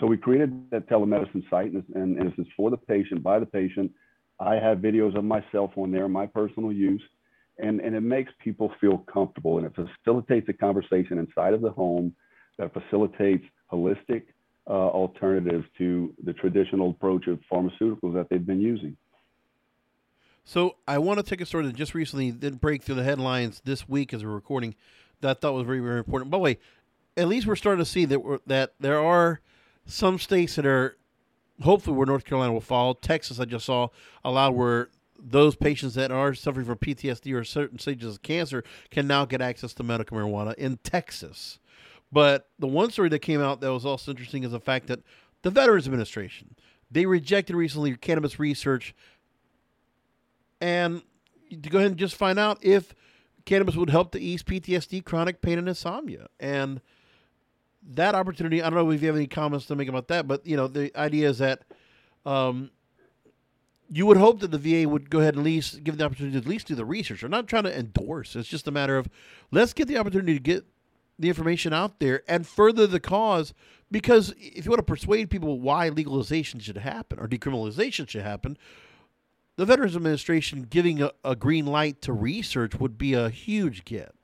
So 0.00 0.06
we 0.06 0.16
created 0.16 0.68
that 0.70 0.88
telemedicine 0.88 1.48
site, 1.48 1.70
and, 1.70 1.84
and, 1.94 2.18
and 2.18 2.32
this 2.32 2.38
is 2.38 2.46
for 2.56 2.70
the 2.70 2.76
patient, 2.76 3.22
by 3.22 3.38
the 3.38 3.46
patient. 3.46 3.92
I 4.40 4.56
have 4.56 4.78
videos 4.78 5.16
of 5.16 5.22
myself 5.22 5.70
on 5.76 5.92
there, 5.92 6.08
my 6.08 6.26
personal 6.26 6.72
use, 6.72 7.02
and, 7.58 7.80
and 7.80 7.94
it 7.94 8.00
makes 8.00 8.32
people 8.42 8.72
feel 8.80 8.98
comfortable, 8.98 9.58
and 9.58 9.66
it 9.66 9.72
facilitates 9.74 10.48
a 10.48 10.52
conversation 10.52 11.18
inside 11.18 11.54
of 11.54 11.60
the 11.60 11.70
home 11.70 12.14
that 12.58 12.72
facilitates 12.74 13.44
holistic 13.72 14.24
uh, 14.68 14.72
alternatives 14.72 15.64
to 15.78 16.12
the 16.24 16.32
traditional 16.32 16.90
approach 16.90 17.28
of 17.28 17.38
pharmaceuticals 17.50 18.12
that 18.12 18.26
they've 18.28 18.44
been 18.44 18.60
using. 18.60 18.96
So 20.44 20.76
I 20.88 20.98
want 20.98 21.20
to 21.20 21.22
take 21.22 21.40
a 21.40 21.46
story 21.46 21.64
that 21.64 21.76
just 21.76 21.94
recently 21.94 22.32
did 22.32 22.60
break 22.60 22.82
through 22.82 22.96
the 22.96 23.04
headlines 23.04 23.62
this 23.64 23.88
week 23.88 24.12
as 24.12 24.24
we're 24.24 24.32
recording 24.32 24.74
that 25.20 25.30
I 25.30 25.34
thought 25.34 25.54
was 25.54 25.64
very, 25.64 25.80
very 25.80 25.98
important. 25.98 26.32
By 26.32 26.38
the 26.38 26.42
way, 26.42 26.58
at 27.16 27.28
least 27.28 27.46
we're 27.46 27.56
starting 27.56 27.84
to 27.84 27.90
see 27.90 28.04
that 28.04 28.40
that 28.46 28.74
there 28.80 28.98
are– 28.98 29.40
some 29.86 30.18
states 30.18 30.56
that 30.56 30.66
are 30.66 30.96
hopefully 31.62 31.96
where 31.96 32.06
North 32.06 32.24
Carolina 32.24 32.52
will 32.52 32.60
follow. 32.60 32.94
Texas, 32.94 33.40
I 33.40 33.44
just 33.44 33.66
saw 33.66 33.88
allowed 34.24 34.52
where 34.52 34.90
those 35.18 35.56
patients 35.56 35.94
that 35.94 36.10
are 36.10 36.34
suffering 36.34 36.66
from 36.66 36.76
PTSD 36.76 37.34
or 37.34 37.42
certain 37.44 37.78
stages 37.78 38.14
of 38.14 38.22
cancer 38.22 38.62
can 38.90 39.06
now 39.06 39.24
get 39.24 39.40
access 39.40 39.72
to 39.74 39.82
medical 39.82 40.16
marijuana 40.16 40.54
in 40.54 40.76
Texas. 40.78 41.58
But 42.12 42.50
the 42.58 42.66
one 42.66 42.90
story 42.90 43.08
that 43.08 43.20
came 43.20 43.40
out 43.40 43.60
that 43.60 43.72
was 43.72 43.86
also 43.86 44.10
interesting 44.10 44.44
is 44.44 44.52
the 44.52 44.60
fact 44.60 44.86
that 44.88 45.00
the 45.42 45.50
Veterans 45.50 45.86
Administration 45.86 46.56
they 46.90 47.06
rejected 47.06 47.56
recently 47.56 47.96
cannabis 47.96 48.38
research 48.38 48.94
and 50.60 51.02
to 51.50 51.68
go 51.68 51.78
ahead 51.78 51.90
and 51.90 51.98
just 51.98 52.14
find 52.14 52.38
out 52.38 52.58
if 52.62 52.94
cannabis 53.44 53.76
would 53.76 53.90
help 53.90 54.12
to 54.12 54.20
ease 54.20 54.42
PTSD, 54.42 55.04
chronic 55.04 55.40
pain, 55.40 55.58
and 55.58 55.68
insomnia. 55.68 56.28
And 56.40 56.80
that 57.94 58.14
opportunity, 58.14 58.62
I 58.62 58.70
don't 58.70 58.78
know 58.78 58.90
if 58.90 59.00
you 59.00 59.08
have 59.08 59.16
any 59.16 59.26
comments 59.26 59.66
to 59.66 59.76
make 59.76 59.88
about 59.88 60.08
that, 60.08 60.26
but 60.26 60.46
you 60.46 60.56
know, 60.56 60.66
the 60.66 60.96
idea 60.98 61.28
is 61.28 61.38
that 61.38 61.62
um, 62.24 62.70
you 63.90 64.06
would 64.06 64.16
hope 64.16 64.40
that 64.40 64.50
the 64.50 64.58
VA 64.58 64.88
would 64.88 65.10
go 65.10 65.20
ahead 65.20 65.34
and 65.34 65.42
at 65.42 65.44
least 65.44 65.84
give 65.84 65.96
the 65.96 66.04
opportunity 66.04 66.32
to 66.32 66.44
at 66.44 66.48
least 66.48 66.66
do 66.66 66.74
the 66.74 66.84
research. 66.84 67.20
They're 67.20 67.30
not 67.30 67.46
trying 67.46 67.64
to 67.64 67.78
endorse. 67.78 68.34
It's 68.34 68.48
just 68.48 68.66
a 68.66 68.72
matter 68.72 68.98
of 68.98 69.08
let's 69.52 69.72
get 69.72 69.86
the 69.88 69.96
opportunity 69.96 70.34
to 70.34 70.40
get 70.40 70.64
the 71.18 71.28
information 71.28 71.72
out 71.72 72.00
there 72.00 72.22
and 72.28 72.46
further 72.46 72.86
the 72.86 73.00
cause. 73.00 73.54
Because 73.90 74.34
if 74.38 74.64
you 74.64 74.70
want 74.70 74.80
to 74.80 74.82
persuade 74.82 75.30
people 75.30 75.60
why 75.60 75.88
legalization 75.88 76.58
should 76.58 76.78
happen 76.78 77.20
or 77.20 77.28
decriminalization 77.28 78.08
should 78.08 78.22
happen, 78.22 78.58
the 79.54 79.64
Veterans 79.64 79.94
Administration 79.94 80.66
giving 80.68 81.00
a, 81.00 81.12
a 81.24 81.36
green 81.36 81.66
light 81.66 82.02
to 82.02 82.12
research 82.12 82.74
would 82.80 82.98
be 82.98 83.14
a 83.14 83.30
huge 83.30 83.84
get. 83.84 84.15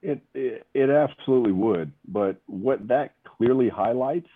It, 0.00 0.20
it, 0.34 0.66
it 0.74 0.90
absolutely 0.90 1.52
would, 1.52 1.92
but 2.06 2.40
what 2.46 2.86
that 2.88 3.14
clearly 3.24 3.68
highlights 3.68 4.28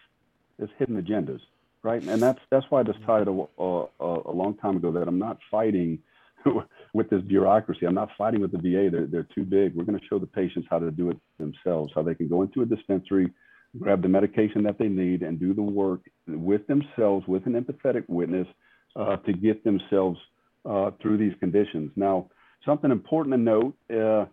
is 0.58 0.68
hidden 0.78 1.00
agendas, 1.00 1.40
right? 1.82 2.02
And 2.02 2.20
that's 2.20 2.40
that's 2.50 2.66
why 2.68 2.80
I 2.80 2.82
decided 2.82 3.28
a, 3.28 3.62
a, 3.62 3.86
a 4.00 4.32
long 4.32 4.56
time 4.60 4.76
ago 4.76 4.90
that 4.92 5.06
I'm 5.06 5.18
not 5.18 5.38
fighting 5.50 6.00
with 6.94 7.10
this 7.10 7.22
bureaucracy. 7.22 7.86
I'm 7.86 7.94
not 7.94 8.10
fighting 8.18 8.40
with 8.40 8.52
the 8.52 8.58
VA. 8.58 8.90
They're 8.90 9.06
they're 9.06 9.28
too 9.34 9.44
big. 9.44 9.74
We're 9.74 9.84
going 9.84 9.98
to 9.98 10.06
show 10.06 10.18
the 10.18 10.26
patients 10.26 10.66
how 10.70 10.78
to 10.78 10.90
do 10.90 11.10
it 11.10 11.16
themselves, 11.38 11.92
how 11.94 12.02
they 12.02 12.14
can 12.14 12.28
go 12.28 12.42
into 12.42 12.62
a 12.62 12.66
dispensary, 12.66 13.30
grab 13.78 14.02
the 14.02 14.08
medication 14.08 14.62
that 14.64 14.78
they 14.78 14.88
need, 14.88 15.22
and 15.22 15.38
do 15.38 15.54
the 15.54 15.62
work 15.62 16.00
with 16.26 16.66
themselves, 16.66 17.26
with 17.26 17.46
an 17.46 17.52
empathetic 17.52 18.04
witness, 18.08 18.48
uh, 18.96 19.16
to 19.18 19.32
get 19.32 19.62
themselves 19.64 20.18
uh, 20.64 20.90
through 21.00 21.18
these 21.18 21.34
conditions. 21.40 21.90
Now, 21.96 22.28
something 22.64 22.90
important 22.90 23.34
to 23.34 23.38
note. 23.38 23.74
Uh, 23.90 24.26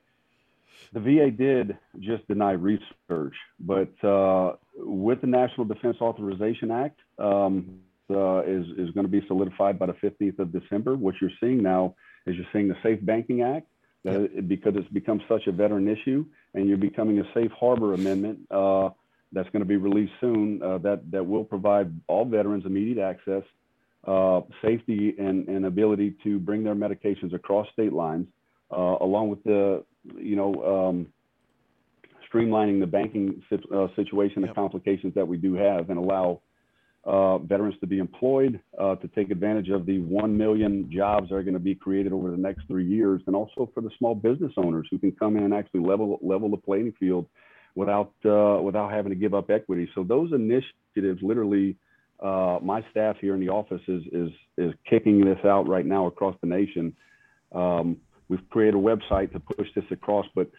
The 0.94 1.00
VA 1.00 1.32
did 1.32 1.78
just 2.00 2.28
deny 2.28 2.52
research, 2.52 3.36
but 3.60 4.04
uh, 4.04 4.54
with 4.78 5.22
the 5.22 5.28
National 5.28 5.66
Defense 5.66 5.98
Authorization 6.02 6.72
Act, 6.72 7.00
um, 7.20 7.80
uh, 8.10 8.42
is 8.42 8.66
is 8.78 8.90
going 8.92 9.06
to 9.06 9.12
be 9.12 9.24
solidified 9.28 9.78
by 9.78 9.86
the 9.86 9.94
15th 9.94 10.40
of 10.40 10.52
December. 10.52 10.96
What 10.96 11.16
you're 11.22 11.32
seeing 11.40 11.62
now 11.62 11.96
is 12.26 12.36
you're 12.36 12.46
seeing 12.52 12.68
the 12.68 12.78
Safe 12.82 13.00
Banking 13.06 13.42
Act, 13.44 13.68
it, 14.04 14.48
because 14.48 14.74
it's 14.76 14.88
become 14.90 15.22
such 15.28 15.48
a 15.48 15.52
veteran 15.52 15.88
issue, 15.88 16.26
and 16.54 16.68
you're 16.68 16.78
becoming 16.78 17.20
a 17.20 17.34
safe 17.34 17.52
harbor 17.52 17.94
amendment 17.94 18.40
uh, 18.50 18.90
that's 19.32 19.50
going 19.50 19.62
to 19.62 19.68
be 19.68 19.78
released 19.78 20.14
soon. 20.20 20.62
Uh, 20.64 20.78
that 20.80 21.12
that 21.12 21.26
will 21.26 21.44
provide 21.44 21.92
all 22.08 22.26
veterans 22.26 22.66
immediate 22.66 22.98
access, 22.98 23.44
uh, 24.08 24.42
safety, 24.64 25.16
and 25.20 25.48
and 25.48 25.66
ability 25.66 26.16
to 26.24 26.40
bring 26.40 26.64
their 26.64 26.76
medications 26.76 27.34
across 27.34 27.68
state 27.74 27.94
lines, 27.94 28.28
uh, 28.72 28.96
along 29.02 29.30
with 29.30 29.44
the 29.44 29.84
you 30.18 30.36
know. 30.36 30.54
Um, 30.90 31.08
streamlining 32.32 32.80
the 32.80 32.88
banking 32.88 33.42
uh, 33.52 33.88
situation, 33.96 34.42
yep. 34.42 34.52
the 34.52 34.54
complications 34.54 35.14
that 35.16 35.28
we 35.28 35.38
do 35.38 35.56
have, 35.56 35.90
and 35.90 35.98
allow 35.98 36.40
uh, 37.06 37.38
veterans 37.40 37.76
to 37.80 37.88
be 37.88 38.00
employed, 38.00 38.60
uh, 38.78 38.96
to 38.96 39.08
take 39.10 39.32
advantage 39.32 39.70
of 39.70 39.86
the 39.86 40.00
1 40.00 40.38
million 40.38 40.90
jobs 40.92 41.30
that 41.30 41.36
are 41.36 41.44
going 41.44 41.54
to 41.54 41.60
be 41.60 41.74
created 41.74 42.14
over 42.14 42.30
the 42.30 42.38
next 42.38 42.68
three 42.68 42.86
years, 42.86 43.22
and 43.28 43.36
also 43.36 43.70
for 43.74 43.82
the 43.82 43.90
small 43.98 44.14
business 44.14 44.52
owners 44.58 44.88
who 44.92 45.00
can 45.00 45.12
come 45.14 45.38
in 45.38 45.44
and 45.44 45.54
actually 45.54 45.80
level, 45.80 46.20
level 46.22 46.50
the 46.50 46.58
playing 46.58 46.94
field 47.00 47.26
without, 47.76 48.12
uh, 48.26 48.62
without 48.62 48.92
having 48.92 49.12
to 49.12 49.16
give 49.16 49.34
up 49.34 49.50
equity. 49.50 49.90
So 49.96 50.04
those 50.04 50.32
initiatives 50.34 51.22
literally, 51.22 51.78
uh, 52.22 52.60
my 52.62 52.86
staff 52.92 53.16
here 53.22 53.34
in 53.34 53.40
the 53.40 53.50
office 53.50 53.82
is, 53.88 54.04
is, 54.12 54.30
is 54.58 54.74
kicking 54.90 55.24
this 55.24 55.40
out 55.46 55.68
right 55.68 55.86
now 55.86 56.06
across 56.08 56.36
the 56.42 56.48
nation. 56.48 56.94
Um, 57.54 57.98
we've 58.30 58.50
created 58.50 58.76
a 58.76 58.78
website 58.78 59.34
to 59.34 59.40
push 59.40 59.68
this 59.76 59.86
across, 59.92 60.26
but 60.34 60.50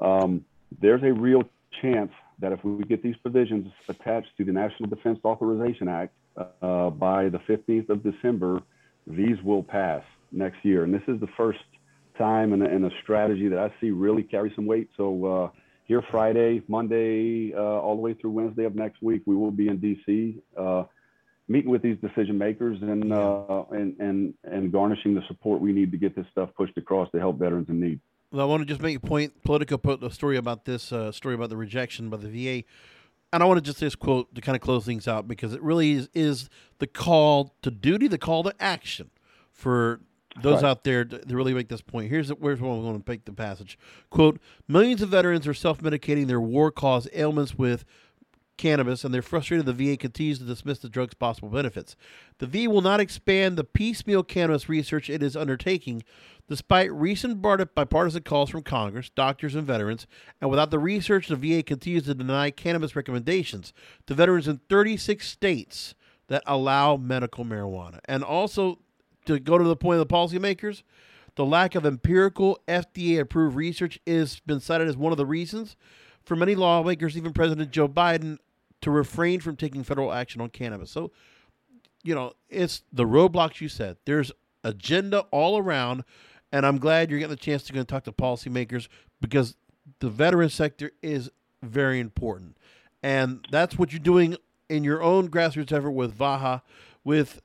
um, 0.00 0.44
there's 0.80 1.02
a 1.02 1.12
real 1.12 1.42
chance 1.82 2.12
that 2.38 2.52
if 2.52 2.64
we 2.64 2.84
get 2.84 3.02
these 3.02 3.16
provisions 3.16 3.70
attached 3.88 4.36
to 4.36 4.44
the 4.44 4.52
National 4.52 4.88
Defense 4.88 5.18
Authorization 5.24 5.88
Act 5.88 6.12
uh, 6.36 6.90
by 6.90 7.28
the 7.28 7.38
15th 7.38 7.88
of 7.88 8.02
December, 8.02 8.60
these 9.06 9.40
will 9.42 9.62
pass 9.62 10.02
next 10.32 10.64
year. 10.64 10.84
And 10.84 10.92
this 10.92 11.02
is 11.06 11.20
the 11.20 11.28
first 11.36 11.60
time 12.18 12.52
and 12.52 12.84
a, 12.84 12.90
strategy 13.02 13.48
that 13.48 13.58
I 13.58 13.72
see 13.80 13.90
really 13.90 14.22
carry 14.22 14.52
some 14.54 14.66
weight. 14.66 14.88
So 14.96 15.24
uh, 15.24 15.50
here 15.84 16.02
Friday, 16.10 16.62
Monday, 16.68 17.52
uh, 17.54 17.60
all 17.60 17.96
the 17.96 18.02
way 18.02 18.14
through 18.14 18.30
Wednesday 18.30 18.64
of 18.64 18.74
next 18.74 19.02
week, 19.02 19.22
we 19.26 19.34
will 19.34 19.50
be 19.50 19.68
in 19.68 19.78
D.C. 19.78 20.40
Meeting 21.46 21.70
with 21.70 21.82
these 21.82 21.98
decision 21.98 22.38
makers 22.38 22.78
and, 22.80 23.12
uh, 23.12 23.64
and 23.70 23.94
and 24.00 24.34
and 24.44 24.72
garnishing 24.72 25.14
the 25.14 25.20
support 25.28 25.60
we 25.60 25.72
need 25.72 25.90
to 25.92 25.98
get 25.98 26.16
this 26.16 26.24
stuff 26.32 26.48
pushed 26.56 26.78
across 26.78 27.10
to 27.12 27.18
help 27.18 27.38
veterans 27.38 27.68
in 27.68 27.80
need. 27.80 28.00
Well, 28.32 28.46
I 28.46 28.48
want 28.48 28.62
to 28.62 28.66
just 28.66 28.80
make 28.80 28.96
a 28.96 29.00
point. 29.00 29.44
Politico 29.44 29.76
put 29.76 30.02
a 30.02 30.10
story 30.10 30.36
about 30.36 30.64
this 30.64 30.90
uh, 30.90 31.12
story 31.12 31.34
about 31.34 31.50
the 31.50 31.56
rejection 31.56 32.08
by 32.08 32.16
the 32.16 32.28
VA, 32.28 32.64
and 33.32 33.42
I 33.42 33.46
want 33.46 33.58
to 33.58 33.62
just 33.62 33.78
this 33.78 33.94
quote 33.94 34.34
to 34.34 34.40
kind 34.40 34.56
of 34.56 34.62
close 34.62 34.84
things 34.84 35.06
out 35.06 35.28
because 35.28 35.52
it 35.52 35.62
really 35.62 35.92
is, 35.92 36.08
is 36.14 36.48
the 36.78 36.86
call 36.86 37.54
to 37.62 37.70
duty, 37.70 38.08
the 38.08 38.18
call 38.18 38.42
to 38.44 38.54
action 38.58 39.10
for 39.52 40.00
those 40.42 40.62
right. 40.62 40.70
out 40.70 40.84
there 40.84 41.04
to, 41.04 41.18
to, 41.18 41.36
really 41.36 41.54
make 41.54 41.68
this 41.68 41.80
point. 41.80 42.10
Here's 42.10 42.30
where's 42.30 42.60
where 42.60 42.72
I'm 42.72 42.82
going 42.82 42.98
to 42.98 43.04
pick 43.04 43.24
the 43.24 43.32
passage. 43.32 43.78
Quote: 44.10 44.40
Millions 44.66 45.02
of 45.02 45.10
veterans 45.10 45.46
are 45.46 45.54
self-medicating 45.54 46.26
their 46.26 46.40
war-caused 46.40 47.08
ailments 47.12 47.56
with 47.56 47.84
cannabis, 48.56 49.04
and 49.04 49.12
they're 49.12 49.22
frustrated 49.22 49.66
the 49.66 49.72
VA 49.72 49.96
continues 49.96 50.38
to 50.38 50.44
dismiss 50.44 50.78
the 50.78 50.88
drug's 50.88 51.14
possible 51.14 51.48
benefits. 51.48 51.96
The 52.38 52.46
VA 52.46 52.70
will 52.70 52.80
not 52.80 53.00
expand 53.00 53.56
the 53.56 53.64
piecemeal 53.64 54.22
cannabis 54.22 54.68
research 54.68 55.10
it 55.10 55.22
is 55.22 55.36
undertaking, 55.36 56.02
despite 56.48 56.92
recent 56.92 57.40
bipartisan 57.42 58.22
calls 58.22 58.50
from 58.50 58.62
Congress, 58.62 59.10
doctors, 59.10 59.54
and 59.54 59.66
veterans. 59.66 60.06
And 60.40 60.50
without 60.50 60.70
the 60.70 60.78
research, 60.78 61.28
the 61.28 61.36
VA 61.36 61.62
continues 61.62 62.04
to 62.04 62.14
deny 62.14 62.50
cannabis 62.50 62.96
recommendations 62.96 63.72
to 64.06 64.14
veterans 64.14 64.48
in 64.48 64.60
36 64.68 65.26
states 65.26 65.94
that 66.28 66.42
allow 66.46 66.96
medical 66.96 67.44
marijuana. 67.44 68.00
And 68.06 68.22
also, 68.22 68.78
to 69.26 69.38
go 69.38 69.58
to 69.58 69.64
the 69.64 69.76
point 69.76 70.00
of 70.00 70.08
the 70.08 70.14
policymakers, 70.14 70.82
the 71.36 71.44
lack 71.44 71.74
of 71.74 71.84
empirical 71.84 72.60
FDA 72.68 73.18
approved 73.18 73.56
research 73.56 73.98
has 74.06 74.40
been 74.40 74.60
cited 74.60 74.88
as 74.88 74.96
one 74.96 75.12
of 75.12 75.18
the 75.18 75.26
reasons 75.26 75.76
for 76.24 76.36
many 76.36 76.54
lawmakers, 76.54 77.16
even 77.16 77.32
President 77.32 77.70
Joe 77.70 77.88
Biden, 77.88 78.38
to 78.80 78.90
refrain 78.90 79.40
from 79.40 79.56
taking 79.56 79.82
federal 79.82 80.12
action 80.12 80.40
on 80.40 80.50
cannabis. 80.50 80.90
So, 80.90 81.10
you 82.02 82.14
know, 82.14 82.32
it's 82.48 82.82
the 82.92 83.04
roadblocks 83.04 83.60
you 83.60 83.68
said. 83.68 83.96
There's 84.04 84.32
agenda 84.62 85.20
all 85.30 85.58
around, 85.58 86.04
and 86.52 86.66
I'm 86.66 86.78
glad 86.78 87.10
you're 87.10 87.18
getting 87.18 87.30
the 87.30 87.36
chance 87.36 87.62
to 87.64 87.72
go 87.72 87.80
and 87.80 87.88
talk 87.88 88.04
to 88.04 88.12
policymakers 88.12 88.88
because 89.20 89.56
the 90.00 90.10
veteran 90.10 90.50
sector 90.50 90.92
is 91.02 91.30
very 91.62 92.00
important. 92.00 92.56
And 93.02 93.46
that's 93.50 93.78
what 93.78 93.92
you're 93.92 94.00
doing 94.00 94.36
in 94.68 94.84
your 94.84 95.02
own 95.02 95.28
grassroots 95.28 95.72
effort 95.72 95.90
with 95.90 96.16
VAHA, 96.16 96.62
with 97.04 97.42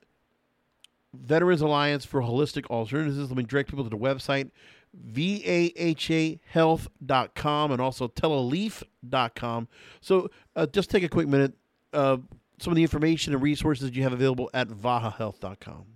Veterans 1.12 1.60
Alliance 1.60 2.04
for 2.04 2.22
Holistic 2.22 2.66
Alternatives. 2.66 3.18
Let 3.18 3.36
me 3.36 3.42
direct 3.42 3.68
people 3.68 3.84
to 3.84 3.90
the 3.90 3.96
website, 3.98 4.50
vahahealth.com 4.96 7.72
and 7.72 7.80
also 7.80 8.08
teleleaf.com. 8.08 9.68
So 10.00 10.28
uh, 10.56 10.66
just 10.66 10.90
take 10.90 11.02
a 11.02 11.08
quick 11.08 11.28
minute. 11.28 11.54
Uh, 11.92 12.18
some 12.58 12.72
of 12.72 12.76
the 12.76 12.82
information 12.82 13.32
and 13.32 13.42
resources 13.42 13.96
you 13.96 14.02
have 14.02 14.12
available 14.12 14.50
at 14.52 14.68
vahahealth.com. 14.68 15.86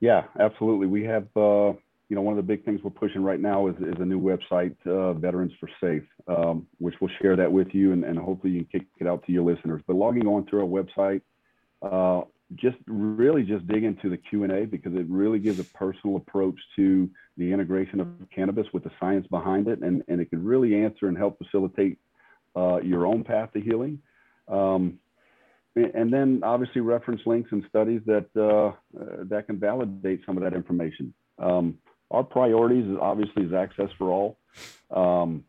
Yeah, 0.00 0.24
absolutely. 0.38 0.86
We 0.86 1.04
have, 1.04 1.28
uh, 1.36 1.72
you 2.08 2.16
know, 2.16 2.22
one 2.22 2.32
of 2.32 2.36
the 2.36 2.42
big 2.42 2.64
things 2.64 2.80
we're 2.82 2.90
pushing 2.90 3.22
right 3.22 3.38
now 3.38 3.68
is, 3.68 3.76
is 3.76 3.94
a 3.98 4.04
new 4.04 4.20
website, 4.20 4.74
uh, 4.86 5.12
Veterans 5.12 5.52
for 5.60 5.68
Safe, 5.80 6.02
um, 6.26 6.66
which 6.78 6.94
we'll 7.00 7.10
share 7.22 7.36
that 7.36 7.52
with 7.52 7.68
you 7.72 7.92
and, 7.92 8.04
and 8.04 8.18
hopefully 8.18 8.52
you 8.52 8.64
can 8.64 8.80
kick 8.80 8.88
it 8.98 9.06
out 9.06 9.24
to 9.26 9.32
your 9.32 9.44
listeners. 9.44 9.80
But 9.86 9.94
logging 9.96 10.26
on 10.26 10.46
to 10.46 10.58
our 10.58 10.66
website, 10.66 11.20
uh, 11.82 12.22
just 12.56 12.76
really 12.86 13.42
just 13.42 13.66
dig 13.66 13.84
into 13.84 14.10
the 14.10 14.16
q&a 14.16 14.64
because 14.66 14.94
it 14.94 15.06
really 15.08 15.38
gives 15.38 15.60
a 15.60 15.64
personal 15.64 16.16
approach 16.16 16.58
to 16.76 17.08
the 17.36 17.52
integration 17.52 18.00
of 18.00 18.08
cannabis 18.34 18.66
with 18.72 18.84
the 18.84 18.90
science 18.98 19.26
behind 19.28 19.68
it. 19.68 19.80
And, 19.80 20.02
and 20.08 20.20
it 20.20 20.30
can 20.30 20.44
really 20.44 20.74
answer 20.74 21.06
and 21.06 21.16
help 21.16 21.38
facilitate 21.38 21.98
uh, 22.56 22.80
your 22.82 23.06
own 23.06 23.22
path 23.24 23.52
to 23.52 23.60
healing. 23.60 24.00
Um, 24.48 24.98
and 25.76 26.12
then 26.12 26.40
obviously 26.42 26.80
reference 26.80 27.20
links 27.26 27.52
and 27.52 27.64
studies 27.68 28.00
that 28.06 28.26
uh, 28.36 28.68
uh, 29.00 29.24
that 29.24 29.46
can 29.46 29.58
validate 29.58 30.20
some 30.26 30.36
of 30.36 30.42
that 30.42 30.52
information. 30.52 31.14
Um, 31.38 31.78
our 32.10 32.24
priorities 32.24 32.86
is 32.86 32.96
obviously 33.00 33.44
is 33.44 33.52
access 33.52 33.88
for 33.96 34.10
all. 34.10 34.38
Um, 34.90 35.44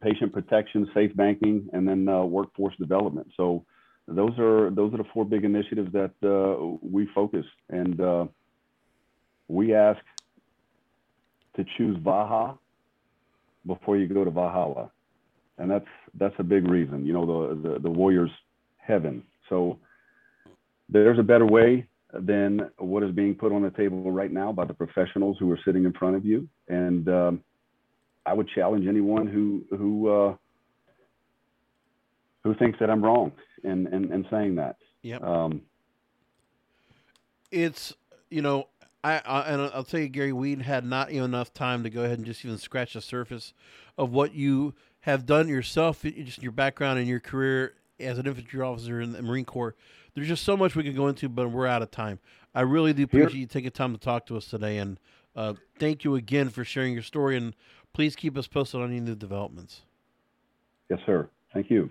patient 0.00 0.32
protection 0.32 0.88
safe 0.94 1.14
banking 1.16 1.68
and 1.72 1.88
then 1.88 2.08
uh, 2.08 2.22
workforce 2.22 2.74
development. 2.76 3.26
So 3.36 3.64
those 4.08 4.38
are 4.38 4.70
those 4.70 4.94
are 4.94 4.98
the 4.98 5.08
four 5.12 5.24
big 5.24 5.44
initiatives 5.44 5.92
that 5.92 6.12
uh, 6.22 6.76
we 6.82 7.08
focus 7.14 7.44
and 7.70 8.00
uh, 8.00 8.26
we 9.48 9.74
ask 9.74 10.00
to 11.56 11.64
choose 11.76 11.96
Vaha 11.98 12.56
before 13.66 13.96
you 13.96 14.06
go 14.06 14.24
to 14.24 14.30
Valhalla, 14.30 14.90
and 15.58 15.70
that's 15.70 15.86
that's 16.14 16.34
a 16.38 16.44
big 16.44 16.68
reason. 16.68 17.04
You 17.04 17.12
know 17.14 17.26
the 17.26 17.68
the, 17.68 17.78
the 17.80 17.90
Warriors 17.90 18.30
heaven. 18.78 19.22
So 19.48 19.78
there's 20.88 21.18
a 21.18 21.22
better 21.22 21.46
way 21.46 21.86
than 22.12 22.70
what 22.78 23.02
is 23.02 23.10
being 23.10 23.34
put 23.34 23.52
on 23.52 23.62
the 23.62 23.70
table 23.70 24.10
right 24.10 24.32
now 24.32 24.52
by 24.52 24.64
the 24.64 24.74
professionals 24.74 25.36
who 25.38 25.50
are 25.50 25.58
sitting 25.64 25.84
in 25.84 25.92
front 25.92 26.16
of 26.16 26.24
you, 26.24 26.48
and 26.68 27.08
um, 27.08 27.40
I 28.24 28.34
would 28.34 28.48
challenge 28.54 28.86
anyone 28.86 29.26
who 29.26 29.64
who 29.76 30.08
uh, 30.08 30.36
who 32.46 32.54
thinks 32.54 32.78
that 32.78 32.88
I'm 32.90 33.04
wrong 33.04 33.32
in, 33.64 33.88
in, 33.88 34.12
in 34.12 34.24
saying 34.30 34.54
that. 34.54 34.76
Yep. 35.02 35.22
Um, 35.22 35.62
it's, 37.50 37.92
you 38.30 38.40
know, 38.40 38.68
I, 39.02 39.20
I, 39.24 39.40
and 39.42 39.60
I'll 39.74 39.84
tell 39.84 40.00
you, 40.00 40.08
Gary 40.08 40.32
Weed 40.32 40.62
had 40.62 40.84
not 40.84 41.10
even 41.10 41.24
enough 41.24 41.52
time 41.52 41.82
to 41.82 41.90
go 41.90 42.04
ahead 42.04 42.18
and 42.18 42.26
just 42.26 42.44
even 42.44 42.56
scratch 42.58 42.94
the 42.94 43.00
surface 43.00 43.52
of 43.98 44.10
what 44.10 44.32
you 44.34 44.74
have 45.00 45.26
done 45.26 45.48
yourself, 45.48 46.02
just 46.02 46.42
your 46.42 46.52
background 46.52 46.98
and 46.98 47.08
your 47.08 47.20
career 47.20 47.74
as 47.98 48.18
an 48.18 48.26
infantry 48.26 48.60
officer 48.60 49.00
in 49.00 49.12
the 49.12 49.22
Marine 49.22 49.44
Corps. 49.44 49.74
There's 50.14 50.28
just 50.28 50.44
so 50.44 50.56
much 50.56 50.76
we 50.76 50.84
could 50.84 50.96
go 50.96 51.08
into, 51.08 51.28
but 51.28 51.50
we're 51.50 51.66
out 51.66 51.82
of 51.82 51.90
time. 51.90 52.20
I 52.54 52.62
really 52.62 52.92
do 52.92 53.04
appreciate 53.04 53.32
Here. 53.32 53.40
you 53.40 53.46
taking 53.46 53.70
time 53.70 53.92
to 53.92 53.98
talk 53.98 54.26
to 54.26 54.36
us 54.36 54.46
today, 54.46 54.78
and 54.78 54.98
uh, 55.34 55.54
thank 55.78 56.04
you 56.04 56.14
again 56.14 56.48
for 56.48 56.64
sharing 56.64 56.94
your 56.94 57.02
story. 57.02 57.36
And 57.36 57.54
please 57.92 58.16
keep 58.16 58.36
us 58.36 58.46
posted 58.46 58.80
on 58.80 58.90
any 58.90 59.00
new 59.00 59.14
developments. 59.14 59.82
Yes, 60.88 61.00
sir. 61.04 61.28
Thank 61.52 61.70
you. 61.70 61.90